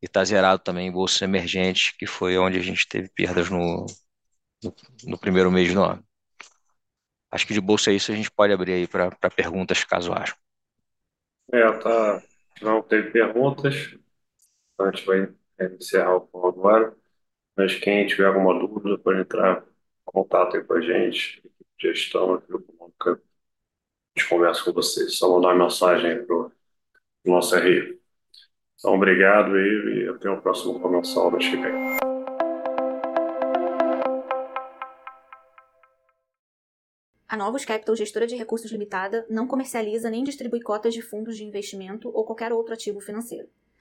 e 0.03 0.07
está 0.07 0.25
zerado 0.25 0.63
também 0.63 0.89
em 0.89 0.93
bolsas 0.93 1.23
emergentes, 1.23 1.93
que 1.99 2.07
foi 2.07 2.39
onde 2.39 2.59
a 2.59 2.63
gente 2.63 2.89
teve 2.89 3.09
perdas 3.11 3.51
no, 3.51 3.87
no, 4.63 4.75
no 5.05 5.19
primeiro 5.19 5.51
mês 5.53 5.73
do 5.75 5.83
ano. 5.83 6.05
Acho 7.31 7.47
que 7.47 7.55
de 7.55 7.61
bolsa 7.61 7.93
é 7.93 7.95
isso, 7.95 8.11
a 8.11 8.17
gente 8.17 8.33
pode 8.33 8.53
abrir 8.53 8.73
aí 8.73 8.89
para 8.89 9.31
perguntas, 9.31 9.85
caso 9.85 10.13
haja. 10.13 10.35
É, 11.53 11.73
tá. 11.79 12.23
Não 12.63 12.83
tem 12.83 13.11
perguntas. 13.11 13.97
A 14.79 14.91
gente 14.91 15.07
vai 15.07 15.35
encerrar 15.61 16.17
o 16.17 16.21
call 16.23 16.49
agora. 16.49 16.97
Mas 17.57 17.75
quem 17.75 18.07
tiver 18.07 18.27
alguma 18.27 18.59
dúvida, 18.59 18.99
pode 18.99 19.21
entrar 19.21 19.63
em 19.63 19.65
contato 20.05 20.57
aí 20.57 20.65
com 20.65 20.75
a 20.75 20.81
gente, 20.81 21.43
gestão, 21.79 22.35
aqui 22.35 22.49
do 22.49 22.61
Comunica. 22.61 23.13
A 23.13 24.19
gente 24.19 24.29
conversa 24.29 24.65
com 24.65 24.73
vocês. 24.73 25.17
Só 25.17 25.31
mandar 25.31 25.55
uma 25.55 25.65
mensagem 25.65 26.11
aí 26.11 26.23
pro 26.23 26.53
nosso 27.25 27.57
RI. 27.57 27.99
Então, 28.79 28.95
obrigado 28.95 29.55
aí 29.55 30.05
e 30.05 30.09
até 30.09 30.29
o 30.29 30.41
próximo 30.41 30.79
comensal 30.79 31.31
da 31.31 31.41
Chile. 31.41 31.63
A 37.27 37.37
Novos 37.37 37.65
Capital, 37.65 37.97
gestora 37.97 38.27
de 38.27 38.37
recursos 38.37 38.71
limitada, 38.71 39.27
não 39.29 39.47
comercializa 39.47 40.11
nem 40.11 40.23
distribui 40.23 40.61
cotas 40.61 40.95
de 40.95 41.03
fundos 41.03 41.37
de 41.37 41.45
investimento 41.45 42.11
ou 42.15 42.25
qualquer 42.25 42.53
outro 42.53 42.75
ativo 42.75 43.01
financeiro. 43.01 43.49